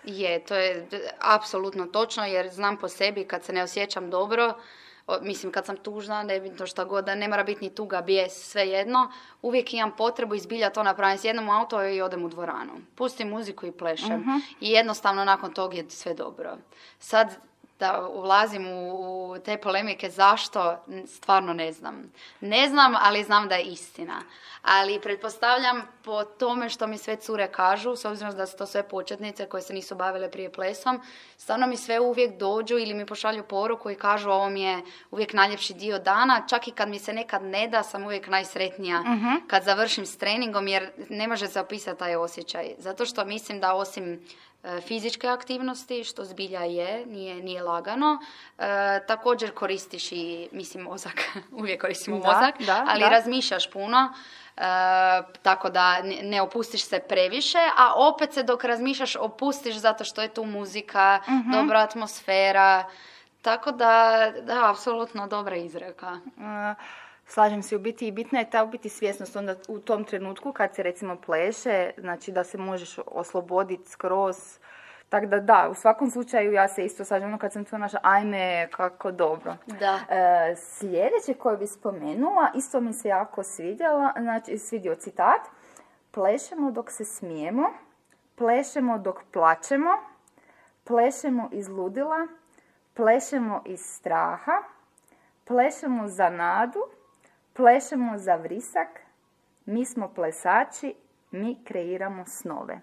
Je, 0.08 0.44
to 0.44 0.54
je 0.54 0.88
apsolutno 1.18 1.86
točno, 1.86 2.26
jer 2.26 2.48
znam 2.48 2.76
po 2.76 2.88
sebi 2.88 3.24
kad 3.24 3.44
se 3.44 3.52
ne 3.52 3.62
osjećam 3.62 4.10
dobro, 4.10 4.54
mislim 5.22 5.52
kad 5.52 5.66
sam 5.66 5.76
tužna, 5.76 6.22
nebitno 6.22 6.66
šta 6.66 6.84
god, 6.84 7.04
da 7.04 7.14
ne 7.14 7.28
mora 7.28 7.44
biti 7.44 7.64
ni 7.64 7.74
tuga, 7.74 8.00
bijes, 8.00 8.32
sve 8.32 8.68
jedno, 8.68 9.12
uvijek 9.42 9.74
imam 9.74 9.96
potrebu 9.96 10.34
izbilja 10.34 10.70
to 10.70 10.82
napraviti. 10.82 11.20
Sjednem 11.20 11.48
u 11.48 11.52
auto 11.52 11.88
i 11.88 12.02
odem 12.02 12.24
u 12.24 12.28
dvoranu. 12.28 12.72
Pustim 12.94 13.28
muziku 13.28 13.66
i 13.66 13.72
plešem. 13.72 14.20
uh 14.20 14.42
I 14.60 14.70
jednostavno 14.70 15.24
nakon 15.24 15.52
tog 15.52 15.74
je 15.74 15.90
sve 15.90 16.14
dobro. 16.14 16.56
Sad 16.98 17.36
da 17.78 18.08
ulazim 18.08 18.66
u, 18.66 19.36
te 19.44 19.56
polemike 19.56 20.10
zašto, 20.10 20.84
stvarno 21.06 21.52
ne 21.52 21.72
znam. 21.72 22.12
Ne 22.40 22.68
znam, 22.68 22.94
ali 23.00 23.24
znam 23.24 23.48
da 23.48 23.54
je 23.54 23.64
istina. 23.64 24.22
Ali 24.62 25.00
pretpostavljam 25.00 25.82
po 26.04 26.24
tome 26.24 26.68
što 26.68 26.86
mi 26.86 26.98
sve 26.98 27.16
cure 27.16 27.52
kažu, 27.52 27.96
s 27.96 28.04
obzirom 28.04 28.36
da 28.36 28.46
su 28.46 28.56
to 28.56 28.66
sve 28.66 28.88
početnice 28.88 29.46
koje 29.46 29.62
se 29.62 29.74
nisu 29.74 29.94
bavile 29.94 30.30
prije 30.30 30.52
plesom, 30.52 31.00
stvarno 31.36 31.66
mi 31.66 31.76
sve 31.76 32.00
uvijek 32.00 32.38
dođu 32.38 32.78
ili 32.78 32.94
mi 32.94 33.06
pošalju 33.06 33.42
poruku 33.42 33.90
i 33.90 33.94
kažu 33.94 34.30
ovo 34.30 34.50
mi 34.50 34.62
je 34.62 34.82
uvijek 35.10 35.32
najljepši 35.32 35.74
dio 35.74 35.98
dana. 35.98 36.46
Čak 36.48 36.68
i 36.68 36.70
kad 36.70 36.88
mi 36.88 36.98
se 36.98 37.12
nekad 37.12 37.42
ne 37.42 37.68
da, 37.68 37.82
sam 37.82 38.04
uvijek 38.04 38.26
najsretnija 38.26 39.00
mhm. 39.00 39.46
kad 39.46 39.64
završim 39.64 40.06
s 40.06 40.16
treningom 40.16 40.68
jer 40.68 40.90
ne 41.08 41.28
može 41.28 41.46
se 41.48 41.60
opisati 41.60 41.98
taj 41.98 42.16
osjećaj. 42.16 42.74
Zato 42.78 43.06
što 43.06 43.24
mislim 43.24 43.60
da 43.60 43.74
osim 43.74 44.20
fizičke 44.86 45.28
aktivnosti, 45.28 46.04
što 46.04 46.24
zbilja 46.24 46.60
je, 46.60 47.06
nije, 47.06 47.34
nije 47.34 47.62
lagano. 47.62 48.18
E, 48.58 49.00
također 49.06 49.54
koristiš 49.54 50.12
i, 50.12 50.48
mislim, 50.52 50.84
mozak, 50.84 51.38
uvijek 51.60 51.80
koristimo 51.80 52.16
mozak, 52.16 52.54
ali 52.88 53.04
razmišljaš 53.10 53.70
puno, 53.70 54.12
e, 54.56 54.60
tako 55.42 55.70
da 55.70 56.02
ne, 56.22 56.42
opustiš 56.42 56.84
se 56.84 56.98
previše, 56.98 57.58
a 57.76 57.94
opet 57.96 58.32
se 58.32 58.42
dok 58.42 58.64
razmišljaš 58.64 59.16
opustiš 59.16 59.76
zato 59.76 60.04
što 60.04 60.22
je 60.22 60.28
tu 60.28 60.44
muzika, 60.44 61.20
uh 61.26 61.52
dobra 61.52 61.80
atmosfera, 61.80 62.84
tako 63.42 63.72
da, 63.72 64.26
da, 64.42 64.70
apsolutno 64.70 65.26
dobra 65.26 65.56
izreka. 65.56 66.18
Slažem 67.28 67.62
se, 67.62 67.76
u 67.76 67.78
biti 67.78 68.08
i 68.08 68.12
bitna 68.12 68.38
je 68.38 68.50
ta 68.50 68.64
u 68.64 68.66
biti 68.66 68.88
svjesnost 68.88 69.36
onda 69.36 69.54
u 69.68 69.78
tom 69.78 70.04
trenutku 70.04 70.52
kad 70.52 70.74
se 70.74 70.82
recimo 70.82 71.16
pleše, 71.16 71.90
znači 71.98 72.32
da 72.32 72.44
se 72.44 72.58
možeš 72.58 72.98
osloboditi 73.06 73.90
skroz. 73.90 74.36
Tako 75.08 75.26
da 75.26 75.40
da, 75.40 75.68
u 75.70 75.74
svakom 75.74 76.10
slučaju 76.10 76.52
ja 76.52 76.68
se 76.68 76.84
isto 76.84 77.04
slažem, 77.04 77.28
ono 77.28 77.38
kad 77.38 77.52
sam 77.52 77.64
to 77.64 77.78
naša, 77.78 77.98
ajme, 78.02 78.68
kako 78.70 79.10
dobro. 79.12 79.56
Da. 79.66 79.98
E, 80.08 80.56
sljedeće 80.56 81.34
koje 81.38 81.56
bi 81.56 81.66
spomenula, 81.66 82.50
isto 82.54 82.80
mi 82.80 82.92
se 82.92 83.08
jako 83.08 83.42
svidjela, 83.42 84.12
znači 84.20 84.58
svidio 84.58 84.94
citat. 84.94 85.40
Plešemo 86.10 86.70
dok 86.70 86.90
se 86.90 87.04
smijemo, 87.04 87.70
plešemo 88.34 88.98
dok 88.98 89.22
plačemo, 89.32 89.90
plešemo 90.84 91.48
iz 91.52 91.68
ludila, 91.68 92.26
plešemo 92.94 93.62
iz 93.66 93.80
straha, 93.80 94.62
plešemo 95.44 96.08
za 96.08 96.30
nadu, 96.30 96.80
Plešemo 97.58 98.18
za 98.18 98.34
vrisak, 98.34 98.88
mi 99.66 99.84
smo 99.84 100.08
plesači, 100.14 100.94
mi 101.30 101.64
kreiramo 101.64 102.24
snove. 102.26 102.80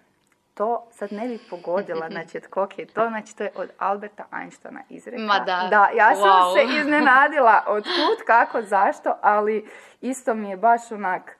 To 0.53 0.87
sad 0.91 1.11
ne 1.11 1.27
bi 1.27 1.39
pogodila, 1.49 2.09
znači 2.13 2.37
od 2.37 2.47
kog 2.47 2.79
je 2.79 2.85
to, 2.85 3.07
znači 3.07 3.35
to 3.35 3.43
je 3.43 3.51
od 3.55 3.69
Alberta 3.77 4.25
Einsteina 4.41 4.81
izreka. 4.89 5.23
Ma 5.23 5.39
da. 5.39 5.67
Da, 5.69 5.89
ja 5.95 6.15
sam 6.15 6.53
se 6.55 6.79
iznenadila 6.79 7.63
od 7.67 7.83
kud, 7.83 8.25
kako, 8.27 8.61
zašto, 8.61 9.17
ali 9.21 9.69
isto 10.01 10.33
mi 10.33 10.49
je 10.49 10.57
baš 10.57 10.91
onak 10.91 11.37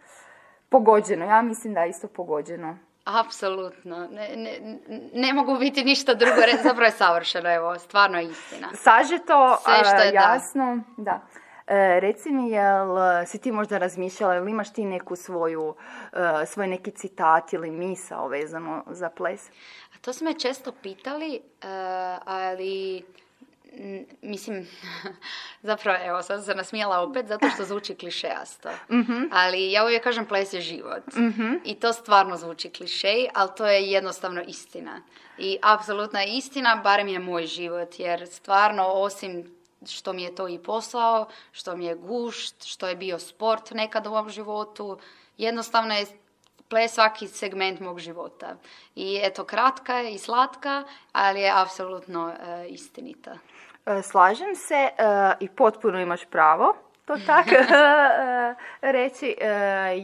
pogođeno. 0.70 1.26
Ja 1.26 1.42
mislim 1.42 1.74
da 1.74 1.82
je 1.82 1.90
isto 1.90 2.08
pogođeno. 2.08 2.78
Apsolutno. 3.06 4.08
Ne, 4.12 4.30
ne, 4.36 4.80
ne, 5.14 5.34
mogu 5.34 5.58
biti 5.58 5.84
ništa 5.84 6.14
drugo, 6.14 6.42
zapravo 6.64 6.86
je 6.86 6.92
savršeno, 6.92 7.54
evo, 7.54 7.80
stvarno 7.80 8.18
je 8.18 8.26
istina. 8.26 8.68
Sažeto, 8.74 9.58
Sve 9.64 9.84
što 9.84 10.08
je, 10.08 10.14
jasno, 10.14 10.80
da. 10.98 11.04
da. 11.04 11.45
E, 11.68 12.00
reci 12.00 12.32
mi, 12.32 12.50
jel 12.50 12.98
e, 12.98 13.26
si 13.26 13.38
ti 13.42 13.52
možda 13.52 13.78
razmišljala 13.78 14.36
ili 14.36 14.52
imaš 14.52 14.74
ti 14.74 14.86
neku 14.86 15.16
svoju, 15.16 15.76
e, 16.14 16.46
svoj 16.46 16.68
neki 16.68 16.92
citat 16.92 17.54
ili 17.54 17.72
misao 17.72 18.28
vezano 18.28 18.84
za 18.88 19.10
ples? 19.10 19.50
A 19.96 19.98
to 20.02 20.14
su 20.14 20.26
me 20.26 20.40
često 20.40 20.72
pitali, 20.72 21.42
ali 22.26 23.04
mislim, 24.22 24.68
zapravo, 25.70 25.98
evo, 26.06 26.22
sad 26.22 26.46
se 26.46 26.56
nasmijala 26.56 27.02
opet 27.02 27.28
zato 27.28 27.50
što 27.50 27.64
zvuči 27.64 27.96
klišejasto. 27.96 28.70
mm 28.90 29.30
Ali 29.32 29.72
ja 29.72 29.84
uvijek 29.84 30.04
kažem 30.04 30.26
ples 30.26 30.54
je 30.54 30.62
život. 30.62 31.04
mm 31.16 31.56
I 31.64 31.76
to 31.80 31.94
stvarno 31.94 32.38
zvuči 32.38 32.70
klišej, 32.70 33.28
ali 33.34 33.50
to 33.58 33.66
je 33.66 33.92
jednostavno 33.92 34.42
istina. 34.48 35.02
I 35.38 35.58
apsolutna 35.62 36.24
istina, 36.24 36.82
barem 36.84 37.08
je 37.08 37.20
moj 37.20 37.46
život, 37.46 38.00
jer 38.00 38.28
stvarno 38.28 38.88
osim 38.88 39.55
što 39.88 40.14
mi 40.14 40.24
je 40.24 40.36
to 40.36 40.48
i 40.48 40.60
posao, 40.60 41.28
što 41.52 41.76
mi 41.76 41.86
je 41.86 41.96
gušt, 41.96 42.64
što 42.64 42.88
je 42.88 42.96
bio 42.96 43.20
sport 43.20 43.72
nekad 43.72 44.08
u 44.08 44.10
ovom 44.10 44.30
životu. 44.30 44.98
Jednostavno 45.38 45.94
je 45.94 46.06
ples 46.70 46.94
svaki 46.94 47.28
segment 47.28 47.80
mog 47.80 48.00
života. 48.00 48.56
I 48.96 49.20
eto, 49.24 49.44
kratka 49.44 49.94
je 49.94 50.14
i 50.14 50.18
slatka, 50.18 50.84
ali 51.12 51.42
je 51.42 51.52
apsolutno 51.56 52.30
e, 52.30 52.68
istinita. 52.68 53.38
E, 53.86 54.02
slažem 54.02 54.56
se 54.56 54.76
e, 54.76 54.92
i 55.40 55.50
potpuno 55.50 56.00
imaš 56.00 56.26
pravo 56.26 56.85
to 57.06 57.18
tako 57.26 57.50
reći. 58.98 59.36
E, 59.42 59.48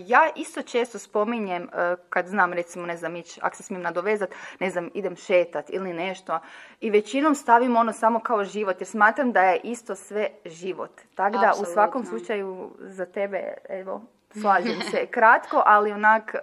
ja 0.08 0.30
isto 0.36 0.62
često 0.62 1.00
spominjem 1.00 1.64
e, 1.64 1.96
kad 2.10 2.28
znam 2.28 2.54
recimo 2.54 2.86
ne 2.86 2.98
znam 2.98 3.16
ići, 3.16 3.40
ako 3.44 3.56
se 3.56 3.64
smijem 3.64 3.82
nadovezat, 3.82 4.30
ne 4.60 4.70
znam 4.70 4.90
idem 4.94 5.16
šetat 5.16 5.66
ili 5.70 5.94
nešto 5.94 6.40
i 6.80 6.90
većinom 6.90 7.36
stavim 7.36 7.76
ono 7.76 7.94
samo 7.94 8.20
kao 8.20 8.44
život 8.44 8.82
jer 8.82 8.88
smatram 8.88 9.32
da 9.32 9.42
je 9.42 9.60
isto 9.64 9.96
sve 9.96 10.30
život. 10.46 11.02
Tako 11.16 11.38
da 11.38 11.54
u 11.62 11.66
svakom 11.66 12.06
slučaju 12.06 12.72
za 12.80 13.06
tebe 13.06 13.54
evo 13.70 14.02
slažem 14.42 14.82
se 14.92 15.06
kratko, 15.16 15.64
ali 15.66 15.92
onak 15.92 16.36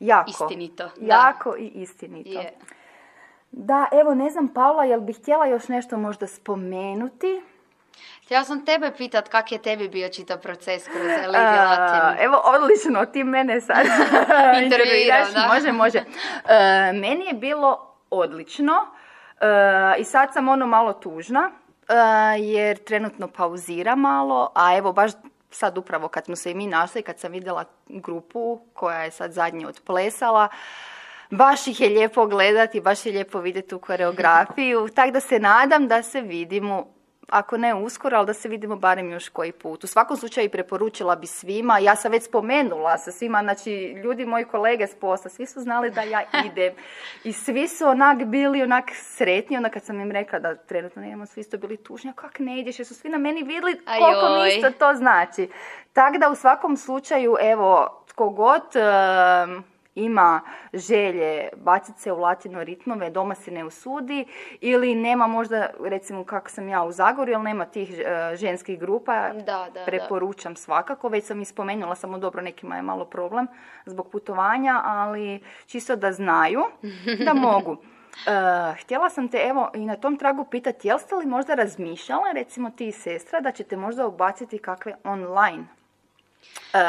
jako. 0.00 0.30
Istinito. 0.30 0.90
Jako 1.00 1.56
i 1.56 1.66
istinito. 1.66 2.40
Da, 3.50 3.86
evo 3.92 4.14
ne 4.14 4.30
znam 4.30 4.48
Paula, 4.48 4.84
jel 4.84 5.00
bih 5.00 5.18
htjela 5.18 5.46
još 5.46 5.68
nešto 5.68 5.96
možda 5.96 6.26
spomenuti? 6.26 7.42
Htjela 8.28 8.44
sam 8.44 8.64
tebe 8.64 8.92
pitat 8.96 9.28
kak 9.28 9.52
je 9.52 9.58
tebi 9.58 9.88
bio 9.88 10.08
čitav 10.08 10.38
proces 10.38 10.84
kroz 10.84 11.06
Lady 11.34 11.66
Latin. 11.66 12.24
Evo, 12.24 12.42
odlično, 12.44 13.06
ti 13.06 13.24
mene 13.24 13.60
sad 13.60 13.86
intervjuiraš. 14.62 15.28
Može, 15.54 15.72
može. 15.72 15.98
Uh, 15.98 16.98
meni 17.02 17.26
je 17.26 17.32
bilo 17.32 17.94
odlično 18.10 18.72
uh, 18.72 20.00
i 20.00 20.04
sad 20.04 20.32
sam 20.32 20.48
ono 20.48 20.66
malo 20.66 20.92
tužna 20.92 21.50
uh, 21.50 21.94
jer 22.38 22.76
trenutno 22.84 23.28
pauzira 23.28 23.96
malo, 23.96 24.52
a 24.54 24.76
evo 24.76 24.92
baš 24.92 25.10
sad 25.50 25.78
upravo 25.78 26.08
kad 26.08 26.24
smo 26.24 26.36
se 26.36 26.50
i 26.50 26.54
mi 26.54 26.66
našli, 26.66 27.02
kad 27.02 27.18
sam 27.18 27.32
vidjela 27.32 27.64
grupu 27.86 28.60
koja 28.74 29.02
je 29.02 29.10
sad 29.10 29.32
zadnje 29.32 29.66
odplesala, 29.66 30.48
baš 31.30 31.66
ih 31.66 31.80
je 31.80 31.88
lijepo 31.88 32.26
gledati, 32.26 32.80
baš 32.80 33.06
je 33.06 33.12
lijepo 33.12 33.40
vidjeti 33.40 33.74
u 33.74 33.78
koreografiju, 33.78 34.88
tako 34.94 35.10
da 35.10 35.20
se 35.20 35.38
nadam 35.38 35.88
da 35.88 36.02
se 36.02 36.20
vidimo 36.20 36.97
ako 37.28 37.56
ne 37.56 37.74
uskoro, 37.74 38.16
ali 38.16 38.26
da 38.26 38.34
se 38.34 38.48
vidimo 38.48 38.76
barem 38.76 39.10
još 39.10 39.28
koji 39.28 39.52
put. 39.52 39.84
U 39.84 39.86
svakom 39.86 40.16
slučaju 40.16 40.50
preporučila 40.50 41.16
bi 41.16 41.26
svima, 41.26 41.78
ja 41.78 41.96
sam 41.96 42.12
već 42.12 42.24
spomenula 42.24 42.98
sa 42.98 43.12
svima, 43.12 43.42
znači 43.42 43.72
ljudi, 44.04 44.26
moji 44.26 44.44
kolege 44.44 44.86
s 44.86 44.94
posla, 44.94 45.30
svi 45.30 45.46
su 45.46 45.60
znali 45.60 45.90
da 45.90 46.02
ja 46.02 46.22
idem 46.46 46.74
i 47.24 47.32
svi 47.32 47.68
su 47.68 47.86
onak 47.86 48.24
bili 48.24 48.62
onak 48.62 48.84
sretni, 48.94 49.56
onda 49.56 49.68
kad 49.68 49.84
sam 49.84 50.00
im 50.00 50.10
rekla 50.10 50.38
da 50.38 50.54
trenutno 50.54 51.02
nemamo, 51.02 51.26
svi 51.26 51.42
su 51.42 51.58
bili 51.58 51.76
tužni, 51.76 52.12
kak 52.14 52.38
ne 52.38 52.60
ideš, 52.60 52.78
jer 52.78 52.86
su 52.86 52.94
svi 52.94 53.08
na 53.08 53.18
meni 53.18 53.42
vidjeli 53.42 53.80
koliko 53.84 54.42
mi 54.42 54.56
isto 54.56 54.70
to 54.70 54.94
znači. 54.94 55.48
Tako 55.92 56.18
da 56.18 56.30
u 56.30 56.34
svakom 56.34 56.76
slučaju, 56.76 57.36
evo, 57.40 58.04
tko 58.08 58.30
god 58.30 58.62
ima 60.04 60.40
želje 60.72 61.48
baciti 61.56 62.00
se 62.00 62.12
u 62.12 62.18
latino 62.18 62.64
ritmove, 62.64 63.10
doma 63.10 63.34
se 63.34 63.50
ne 63.50 63.64
usudi 63.64 64.24
ili 64.60 64.94
nema 64.94 65.26
možda, 65.26 65.70
recimo 65.84 66.24
kako 66.24 66.50
sam 66.50 66.68
ja 66.68 66.82
u 66.84 66.92
Zagorju, 66.92 67.32
ili 67.32 67.42
nema 67.42 67.64
tih 67.64 67.98
e, 67.98 68.36
ženskih 68.36 68.78
grupa, 68.78 69.28
da, 69.32 69.66
da, 69.74 69.84
preporučam 69.86 70.56
svakako. 70.56 71.08
Već 71.08 71.24
sam 71.24 71.42
i 71.42 71.44
spomenula, 71.44 71.94
samo 71.94 72.18
dobro, 72.18 72.42
nekima 72.42 72.76
je 72.76 72.82
malo 72.82 73.04
problem 73.04 73.46
zbog 73.86 74.10
putovanja, 74.10 74.80
ali 74.84 75.40
čisto 75.66 75.96
da 75.96 76.12
znaju 76.12 76.62
da 77.24 77.34
mogu. 77.48 77.76
Uh, 78.18 78.80
htjela 78.80 79.10
sam 79.10 79.28
te 79.28 79.36
evo 79.36 79.70
i 79.74 79.86
na 79.86 79.96
tom 79.96 80.16
tragu 80.16 80.44
pitati, 80.44 80.88
jel 80.88 80.98
ste 80.98 81.14
li 81.14 81.26
možda 81.26 81.54
razmišljala, 81.54 82.32
recimo 82.32 82.70
ti 82.70 82.88
i 82.88 82.92
sestra, 82.92 83.40
da 83.40 83.52
ćete 83.52 83.76
možda 83.76 84.06
ubaciti 84.06 84.58
kakve 84.58 84.94
online 85.04 85.77
uh, 86.74 86.80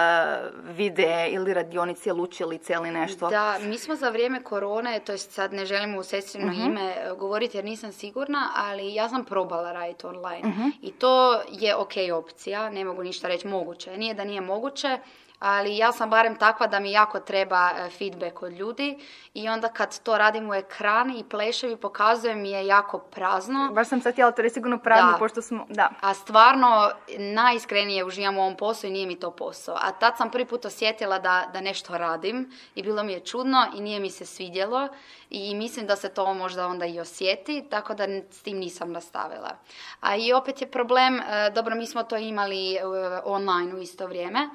videe 0.76 1.30
ili 1.30 1.54
radionice 1.54 2.10
ili 2.10 2.22
učilice 2.22 2.74
ili 2.74 2.92
nešto? 2.92 3.30
Da, 3.30 3.58
mi 3.62 3.78
smo 3.78 3.96
za 3.96 4.10
vrijeme 4.10 4.44
korone, 4.44 5.00
to 5.00 5.12
je 5.12 5.18
sad 5.18 5.54
ne 5.54 5.66
želimo 5.66 6.00
u 6.00 6.04
sestrino 6.04 6.52
uh 6.52 6.60
ime 6.66 6.82
e, 6.82 7.14
govoriti 7.18 7.58
jer 7.58 7.66
nisam 7.66 7.92
sigurna, 7.92 8.50
ali 8.56 8.94
ja 8.94 9.10
sam 9.10 9.26
probala 9.26 9.72
raditi 9.72 10.06
online. 10.06 10.50
Mhm. 10.50 10.70
I 10.82 10.92
to 10.92 11.42
je 11.52 11.76
ok 11.76 11.94
opcija, 12.14 12.70
ne 12.70 12.86
mogu 12.86 13.04
ništa 13.04 13.28
reći 13.28 13.48
moguće. 13.48 13.98
Nije 13.98 14.14
da 14.14 14.24
nije 14.24 14.42
moguće, 14.42 14.98
ali 15.40 15.78
ja 15.78 15.92
sam 15.92 16.10
barem 16.10 16.36
takva 16.36 16.68
da 16.68 16.80
mi 16.80 16.92
jako 16.92 17.20
treba 17.20 17.70
e, 17.76 17.90
feedback 17.90 18.44
od 18.44 18.54
ljudi 18.54 19.00
i 19.34 19.50
onda 19.50 19.68
kad 19.68 20.00
to 20.00 20.18
radim 20.18 20.50
u 20.50 20.54
ekrani 20.54 21.20
i 21.20 21.24
pleševi 21.24 21.78
pokazuje 21.78 22.36
mi 22.36 22.52
je 22.52 22.66
jako 22.66 23.00
prazno. 23.00 23.70
Baš 23.74 23.88
sam 23.88 24.02
sad 24.02 24.14
htjela 24.14 24.32
to 24.32 24.42
reći 24.42 24.54
sigurno 24.54 24.78
prazno, 24.78 25.16
pošto 25.20 25.42
smo, 25.42 25.66
da. 25.70 25.90
A 26.02 26.14
stvarno 26.14 26.92
najiskrenije 27.18 28.06
uživam 28.06 28.38
u 28.38 28.42
ovom 28.42 28.58
poslu 28.58 28.90
i 28.90 28.92
nije 28.92 29.08
mi 29.08 29.20
to 29.20 29.32
posao. 29.32 29.76
A 29.82 29.92
tad 29.92 30.18
sam 30.18 30.32
prvi 30.32 30.46
put 30.46 30.66
osjetila 30.66 31.20
da, 31.20 31.50
da 31.54 31.62
nešto 31.62 31.98
radim 31.98 32.52
i 32.76 32.84
bilo 32.84 33.04
mi 33.04 33.14
je 33.14 33.20
čudno 33.20 33.68
i 33.76 33.82
nije 33.82 34.00
mi 34.00 34.10
se 34.10 34.26
svidjelo 34.26 34.88
i 35.30 35.56
mislim 35.56 35.88
da 35.88 35.96
se 35.96 36.10
to 36.10 36.34
možda 36.34 36.68
onda 36.68 36.86
i 36.86 37.00
osjeti, 37.00 37.66
tako 37.70 37.94
da 37.94 38.04
s 38.32 38.42
tim 38.42 38.58
nisam 38.58 38.92
nastavila. 38.92 39.58
A 40.00 40.16
i 40.16 40.34
opet 40.34 40.62
je 40.62 40.72
problem, 40.72 41.20
e, 41.20 41.52
dobro 41.56 41.76
mi 41.76 41.88
smo 41.88 42.04
to 42.04 42.18
imali 42.18 42.76
e, 42.76 42.82
online 43.24 43.76
u 43.76 43.78
isto 43.78 44.08
vrijeme, 44.08 44.50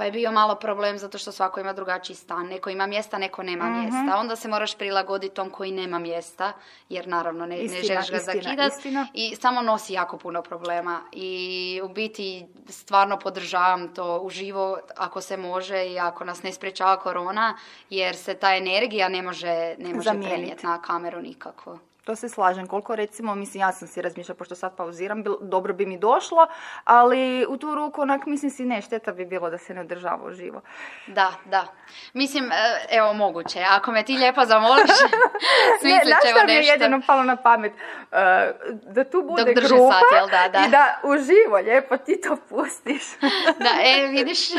pa 0.00 0.04
je 0.04 0.12
bio 0.12 0.32
malo 0.32 0.54
problem 0.54 0.98
zato 0.98 1.18
što 1.18 1.32
svako 1.32 1.60
ima 1.60 1.72
drugačiji 1.72 2.16
stan. 2.16 2.46
Neko 2.46 2.70
ima 2.70 2.86
mjesta, 2.86 3.18
neko 3.18 3.42
nema 3.42 3.64
mhm. 3.64 3.80
mjesta. 3.80 4.16
Onda 4.16 4.36
se 4.36 4.48
moraš 4.48 4.74
prilagoditi 4.78 5.34
tom 5.34 5.50
koji 5.50 5.72
nema 5.72 5.98
mjesta, 5.98 6.52
jer 6.88 7.08
naravno 7.08 7.46
ne, 7.46 7.58
istina, 7.58 7.80
ne 7.80 7.86
želiš 7.86 8.10
ga 8.10 8.18
zakidati. 8.18 8.96
I 9.14 9.36
samo 9.36 9.62
nosi 9.62 9.92
jako 9.92 10.18
puno 10.18 10.42
problema. 10.42 11.00
I 11.12 11.80
u 11.84 11.88
biti 11.88 12.46
stvarno 12.68 13.18
podržavam 13.18 13.94
to 13.94 14.18
uživo 14.18 14.78
ako 14.96 15.20
se 15.20 15.36
može 15.36 15.86
i 15.86 15.98
ako 15.98 16.24
nas 16.24 16.42
ne 16.42 16.52
sprečava 16.52 16.96
korona, 16.96 17.56
jer 17.90 18.16
se 18.16 18.34
ta 18.34 18.56
energija 18.56 19.08
ne 19.08 19.22
može, 19.22 19.74
ne 19.78 19.94
može 19.94 20.10
prenijeti 20.10 20.66
na 20.66 20.82
kameru 20.82 21.22
nikako. 21.22 21.78
To 22.04 22.16
se 22.16 22.28
slažem. 22.28 22.66
Koliko 22.66 22.96
recimo, 22.96 23.34
mislim, 23.34 23.60
ja 23.60 23.72
sam 23.72 23.88
si 23.88 24.02
razmišljala, 24.02 24.36
pošto 24.36 24.54
sad 24.54 24.76
pauziram, 24.76 25.24
dobro 25.40 25.74
bi 25.74 25.86
mi 25.86 25.98
došlo, 25.98 26.46
ali 26.84 27.46
u 27.48 27.56
tu 27.56 27.74
ruku, 27.74 28.00
onak, 28.02 28.26
mislim 28.26 28.50
si, 28.50 28.64
ne, 28.64 28.82
šteta 28.82 29.12
bi 29.12 29.24
bilo 29.24 29.50
da 29.50 29.58
se 29.58 29.74
ne 29.74 29.80
održava 29.80 30.32
živo. 30.32 30.60
Da, 31.06 31.32
da. 31.44 31.66
Mislim, 32.12 32.44
e, 32.52 32.86
evo, 32.90 33.12
moguće. 33.12 33.64
Ako 33.70 33.92
me 33.92 34.02
ti 34.02 34.16
lijepo 34.16 34.44
zamoliš, 34.44 34.90
smislit 35.80 36.16
ćemo 36.22 36.34
nešto. 36.34 36.46
mi 36.46 36.52
je 36.52 36.64
jedino 36.64 37.00
palo 37.06 37.22
na 37.22 37.36
pamet? 37.36 37.72
Uh, 37.72 38.18
da 38.94 39.04
tu 39.04 39.22
bude 39.22 39.44
Dok 39.44 39.64
grupa 39.64 40.00
sat, 40.10 40.30
da, 40.30 40.48
da. 40.48 40.66
i 40.66 40.70
da 40.70 41.00
uživo 41.02 41.56
lijepo 41.64 41.96
ti 41.96 42.20
to 42.20 42.36
pustiš. 42.48 43.02
da, 43.64 43.70
e, 43.84 44.06
vidiš. 44.06 44.54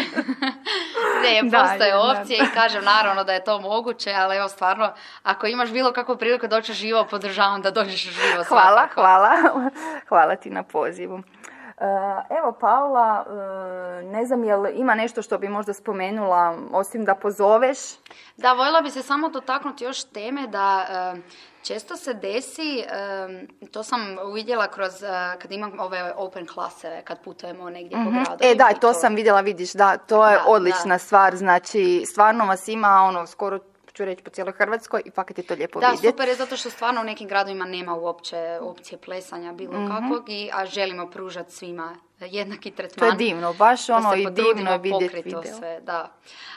ne, 1.23 1.51
postoje 1.51 1.95
opcije 1.95 2.37
i 2.37 2.53
kažem, 2.53 2.83
naravno 2.83 3.23
da 3.23 3.33
je 3.33 3.43
to 3.43 3.59
moguće, 3.59 4.13
ali 4.13 4.37
evo, 4.37 4.47
stvarno, 4.47 4.93
ako 5.23 5.47
imaš 5.47 5.69
bilo 5.69 5.93
kakvu 5.93 6.17
priliku 6.17 6.47
doći 6.47 6.73
živo, 6.73 7.05
podržati 7.05 7.30
podržavam 7.31 7.61
da 7.61 7.71
dođeš 7.71 8.01
živo 8.01 8.43
Hvala, 8.47 8.87
hvala. 8.93 9.29
hvala 10.09 10.35
ti 10.35 10.49
na 10.49 10.63
pozivu. 10.63 11.19
E, 11.19 11.85
evo, 12.39 12.51
Paula, 12.59 13.25
e, 13.27 14.03
ne 14.03 14.25
znam 14.25 14.43
jel 14.43 14.65
ima 14.73 14.95
nešto 14.95 15.21
što 15.21 15.37
bi 15.37 15.49
možda 15.49 15.73
spomenula, 15.73 16.57
osim 16.71 17.05
da 17.05 17.15
pozoveš? 17.15 17.77
Da, 18.37 18.53
voljela 18.53 18.81
bi 18.81 18.89
se 18.89 19.01
samo 19.01 19.29
dotaknuti 19.29 19.83
još 19.83 20.03
teme 20.03 20.47
da 20.47 20.85
e, 20.89 21.21
često 21.63 21.95
se 21.97 22.13
desi, 22.13 22.83
to 23.71 23.83
sam 23.83 24.17
uvidjela 24.25 24.67
kroz, 24.67 24.93
kad 25.41 25.51
imam 25.51 25.79
ove 25.79 26.13
open 26.15 26.47
klaseve, 26.47 27.01
kad 27.03 27.23
putujemo 27.23 27.69
negdje 27.69 27.97
po 27.97 28.11
mhm. 28.11 28.23
gradu. 28.23 28.43
E, 28.43 28.55
da, 28.55 28.73
to, 28.81 28.93
sam 28.93 29.15
vidjela, 29.15 29.41
vidiš, 29.41 29.73
da, 29.73 29.97
to 29.97 30.27
je 30.27 30.39
odlična 30.47 30.97
stvar, 30.97 31.35
znači, 31.35 32.03
stvarno 32.05 32.45
vas 32.45 32.67
ima 32.67 33.01
ono, 33.03 33.27
skoro 33.27 33.59
ću 33.93 34.05
reći 34.05 34.23
po 34.23 34.29
cijeloj 34.29 34.53
Hrvatskoj 34.53 35.01
i 35.05 35.11
fakat 35.11 35.37
je 35.37 35.43
to 35.43 35.53
lijepo 35.53 35.79
vidjeti. 35.79 36.01
Da, 36.01 36.11
super 36.11 36.27
je 36.27 36.35
zato 36.35 36.57
što 36.57 36.69
stvarno 36.69 37.01
u 37.01 37.03
nekim 37.03 37.27
gradovima 37.27 37.65
nema 37.65 37.95
uopće 37.95 38.59
opcije 38.61 38.97
plesanja 38.97 39.53
bilo 39.53 39.79
mm 39.79 39.87
kakvog, 39.87 40.29
i, 40.29 40.49
a 40.53 40.65
želimo 40.65 41.09
pružati 41.09 41.51
svima 41.51 41.95
jednaki 42.19 42.71
tretman. 42.71 43.09
To 43.09 43.13
je 43.13 43.27
divno, 43.27 43.53
baš 43.53 43.89
ono 43.89 44.15
i 44.15 44.27
divno 44.31 44.71
je 44.71 44.77
vidjeti 44.77 45.21
video. 45.23 45.43
Sve, 45.43 45.79
da. 45.81 46.11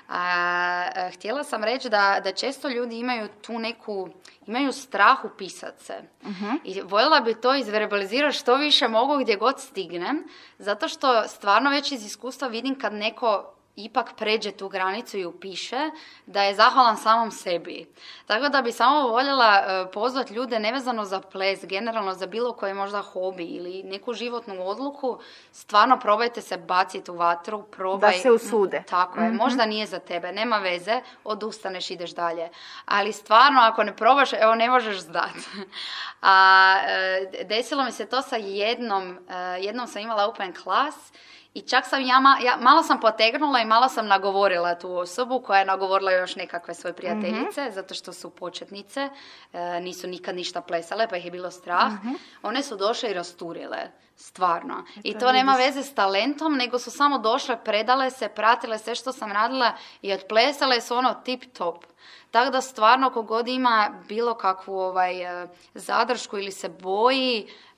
A, 0.09 1.11
htjela 1.15 1.45
sam 1.45 1.65
reći 1.65 1.89
da, 1.89 2.21
da 2.25 2.33
često 2.33 2.69
ljudi 2.69 2.99
imaju 2.99 3.29
tu 3.43 3.59
neku, 3.59 4.09
imaju 4.47 4.73
strah 4.73 5.25
upisat 5.25 5.81
se. 5.81 5.95
uh 6.23 6.31
I 6.65 6.81
voljela 6.81 7.21
bi 7.21 7.35
to 7.35 7.55
izverbalizirati 7.55 8.37
što 8.37 8.57
više 8.57 8.89
mogu 8.89 9.19
gdje 9.19 9.37
god 9.37 9.61
stignem, 9.61 10.25
zato 10.59 10.89
što 10.89 11.29
stvarno 11.29 11.71
već 11.71 11.93
iz 11.93 12.07
iskustva 12.07 12.49
vidim 12.49 12.79
kad 12.79 12.93
neko 12.93 13.55
ipak 13.77 14.13
pređe 14.17 14.51
tu 14.51 14.69
granicu 14.69 15.19
i 15.19 15.25
upiše 15.25 15.91
da 16.27 16.43
je 16.43 16.55
zahvalan 16.55 16.97
samom 16.97 17.31
sebi. 17.31 17.87
Tako 18.27 18.49
da 18.49 18.63
bi 18.63 18.73
samo 18.73 19.09
voljela 19.09 19.55
e, 19.55 19.93
pozvati 19.93 20.35
ljude 20.35 20.59
nevezano 20.59 21.05
za 21.05 21.21
ples, 21.21 21.65
generalno 21.65 22.15
za 22.15 22.27
bilo 22.27 22.53
koji 22.53 22.75
možda 22.75 23.03
hobi 23.03 23.45
ili 23.45 23.83
neku 23.83 24.13
životnu 24.13 24.67
odluku, 24.67 25.19
stvarno 25.53 25.99
probajte 25.99 26.43
se 26.43 26.57
baciti 26.57 27.11
u 27.11 27.15
vatru, 27.15 27.63
probaj... 27.63 28.13
Da 28.13 28.19
se 28.19 28.31
usude. 28.31 28.83
Tako 28.89 29.21
je, 29.21 29.29
mhm. 29.29 29.37
možda 29.37 29.67
nije 29.67 29.87
za 29.87 29.99
tebe, 29.99 30.33
nema 30.33 30.59
veze, 30.59 31.01
odustaneš, 31.25 31.91
ideš 31.91 32.11
dalje. 32.11 32.49
Ali 32.85 33.13
stvarno, 33.13 33.61
ako 33.61 33.85
ne 33.85 33.97
probaš, 33.97 34.33
evo, 34.33 34.55
ne 34.55 34.71
možeš 34.71 34.99
zdati. 34.99 35.49
A 36.23 36.77
e, 36.89 37.45
desilo 37.45 37.85
mi 37.85 37.93
se 37.93 38.07
to 38.07 38.23
sa 38.23 38.37
jednom, 38.37 39.19
e, 39.29 39.35
jednom 39.61 39.87
sam 39.87 40.03
imala 40.03 40.27
open 40.27 40.55
class 40.63 41.13
i 41.55 41.63
čak 41.63 41.87
sam 41.87 42.01
ja, 42.03 42.21
ja, 42.45 42.57
malo 42.61 42.83
sam 42.83 43.01
potegnula 43.01 43.61
i 43.61 43.65
malo 43.65 43.89
sam 43.89 44.07
nagovorila 44.07 44.75
tu 44.75 44.97
osobu 44.97 45.41
koja 45.41 45.59
je 45.59 45.65
nagovorila 45.65 46.13
još 46.13 46.37
nekakve 46.37 46.75
svoje 46.75 46.95
prijateljice, 46.95 47.65
mhm. 47.65 47.73
zato 47.73 47.95
što 47.95 48.13
su 48.13 48.31
početnice, 48.31 49.09
e, 49.53 49.81
nisu 49.81 50.07
nikad 50.07 50.37
ništa 50.37 50.61
plesale, 50.61 51.09
pa 51.09 51.17
ih 51.17 51.25
je 51.25 51.31
bilo 51.31 51.51
strah. 51.51 51.93
Mhm. 51.93 52.15
One 52.43 52.63
su 52.63 52.77
došle 52.77 53.11
i 53.11 53.15
rasturile, 53.15 53.79
stvarno. 54.17 54.85
I 55.03 55.19
to 55.19 55.33
nema 55.33 55.55
veze 55.55 55.83
s 55.83 55.95
talentom, 55.95 56.55
nego 56.55 56.79
su 56.79 56.91
samo 56.91 57.19
došle, 57.19 57.65
predale 57.65 58.11
se, 58.11 58.29
pratile 58.29 58.79
sve 58.79 58.95
što 58.95 59.13
sam 59.13 59.33
radila 59.33 59.73
i 60.03 60.13
odplesale 60.13 60.81
su 60.81 60.97
ono 60.97 61.15
tip 61.15 61.45
top. 61.53 61.85
Tako 62.31 62.51
da 62.51 62.61
stvarno 62.61 63.11
kogod 63.11 63.49
ima 63.49 64.03
bilo 64.09 64.35
kakvu 64.35 64.79
ovaj, 64.79 65.43
e, 65.43 65.49
zadršku 65.75 66.39
ili 66.39 66.53
se 66.53 66.69
boji, 66.69 67.47
E, 67.47 67.74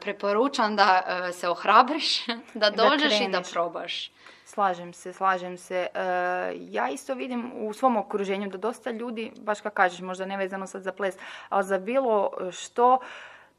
preporučam 0.00 0.76
da 0.76 1.02
e, 1.06 1.32
se 1.32 1.48
ohrabriš, 1.48 2.26
da 2.54 2.70
dođeš 2.70 3.20
i 3.20 3.28
da 3.28 3.40
probaš. 3.52 4.10
Slažem 4.44 4.92
se, 4.92 5.12
slažem 5.12 5.58
se. 5.58 5.86
E, 5.94 6.02
ja 6.58 6.88
isto 6.88 7.14
vidim 7.14 7.52
u 7.54 7.72
svom 7.72 7.96
okruženju 7.96 8.48
da 8.48 8.58
dosta 8.58 8.90
ljudi, 8.90 9.32
baš 9.40 9.60
kako 9.60 9.74
kažeš, 9.74 10.00
možda 10.00 10.26
ne 10.26 10.36
vezano 10.36 10.66
sad 10.66 10.82
za 10.82 10.92
ples, 10.92 11.14
ali 11.48 11.64
za 11.64 11.78
bilo 11.78 12.30
što, 12.52 12.98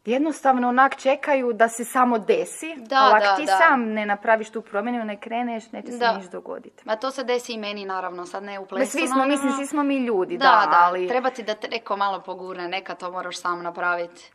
jednostavno 0.05 0.69
onak 0.69 0.95
čekaju 0.95 1.53
da 1.53 1.69
se 1.69 1.85
samo 1.85 2.19
desi, 2.19 2.75
da, 2.77 2.97
ali 2.97 3.25
ako 3.25 3.41
ti 3.41 3.47
sam 3.47 3.83
ne 3.83 4.05
napraviš 4.05 4.49
tu 4.49 4.61
promjenu, 4.61 5.05
ne 5.05 5.19
kreneš, 5.19 5.71
neće 5.71 5.91
se 5.91 6.07
niš 6.17 6.25
dogoditi. 6.25 6.83
Ma 6.85 6.95
to 6.95 7.11
se 7.11 7.23
desi 7.23 7.53
i 7.53 7.57
meni 7.57 7.85
naravno, 7.85 8.25
sad 8.25 8.43
ne 8.43 8.59
u 8.59 8.65
plesu. 8.65 8.91
Svi 8.91 9.07
smo, 9.07 9.25
mislim, 9.25 9.51
svi 9.51 9.65
smo 9.65 9.83
mi 9.83 9.97
ljudi, 9.97 10.37
da, 10.37 10.67
da, 10.71 10.79
ali... 10.83 11.07
Treba 11.07 11.29
ti 11.29 11.43
da 11.43 11.55
te 11.55 11.67
neko 11.67 11.97
malo 11.97 12.19
pogurne, 12.19 12.67
neka 12.67 12.95
to 12.95 13.11
moraš 13.11 13.37
sam 13.37 13.63
napraviti. 13.63 14.31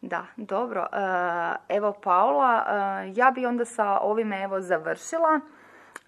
Da, 0.00 0.26
dobro. 0.36 0.86
E, 0.92 1.76
evo 1.76 1.92
Paula, 2.02 2.64
e, 2.66 3.12
ja 3.16 3.30
bi 3.30 3.46
onda 3.46 3.64
sa 3.64 3.98
ovime 3.98 4.42
evo 4.42 4.60
završila. 4.60 5.40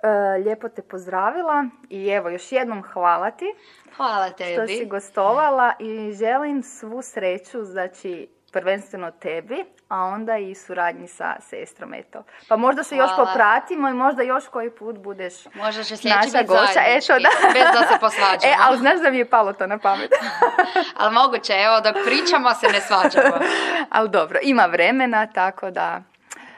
E, 0.03 0.09
lijepo 0.39 0.69
te 0.69 0.83
pozdravila 0.83 1.65
i 1.89 2.09
evo 2.09 2.29
još 2.29 2.53
jednom 2.53 2.83
hvala 2.83 3.31
ti. 3.31 3.55
Hvala 3.97 4.31
tebi. 4.31 4.53
Što 4.53 4.67
si 4.67 4.87
gostovala 4.87 5.73
i 5.79 6.13
želim 6.13 6.63
svu 6.63 7.03
sreću, 7.03 7.65
znači 7.65 8.29
prvenstveno 8.53 9.11
tebi, 9.11 9.65
a 9.91 10.05
onda 10.05 10.37
i 10.37 10.55
suradnji 10.55 11.09
sa 11.09 11.37
sestrom, 11.41 11.95
eto. 11.95 12.23
Pa 12.49 12.57
možda 12.57 12.83
se 12.83 12.97
još 12.97 13.11
popratimo 13.17 13.89
i 13.89 13.93
možda 13.93 14.23
još 14.23 14.49
koji 14.49 14.71
put 14.71 14.99
budeš 14.99 15.35
Možda 15.55 15.85
će 15.85 16.09
naša 16.09 16.43
goša. 16.43 16.81
Eto, 16.87 17.13
da. 17.13 17.53
Bez 17.53 17.63
da 17.73 17.87
se 17.89 18.01
posvađamo. 18.01 18.41
E, 18.53 18.57
ali 18.61 18.79
znaš 18.79 19.01
da 19.01 19.11
mi 19.11 19.19
je 19.19 19.31
palo 19.31 19.53
to 19.53 19.67
na 19.67 19.79
pamet. 19.79 20.11
ali 20.99 21.15
moguće, 21.15 21.53
evo, 21.53 21.81
dok 21.81 21.95
pričamo 22.05 22.55
se 22.55 22.69
ne 22.69 22.81
svađamo. 22.81 23.37
ali 23.97 24.09
dobro, 24.09 24.39
ima 24.43 24.67
vremena, 24.67 25.27
tako 25.27 25.71
da... 25.71 26.03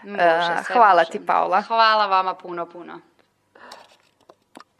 Može, 0.02 0.52
uh, 0.60 0.66
hvala 0.66 1.04
ti, 1.04 1.26
Paula. 1.26 1.62
Hvala 1.62 2.06
vama 2.06 2.34
puno, 2.34 2.66
puno. 2.66 3.00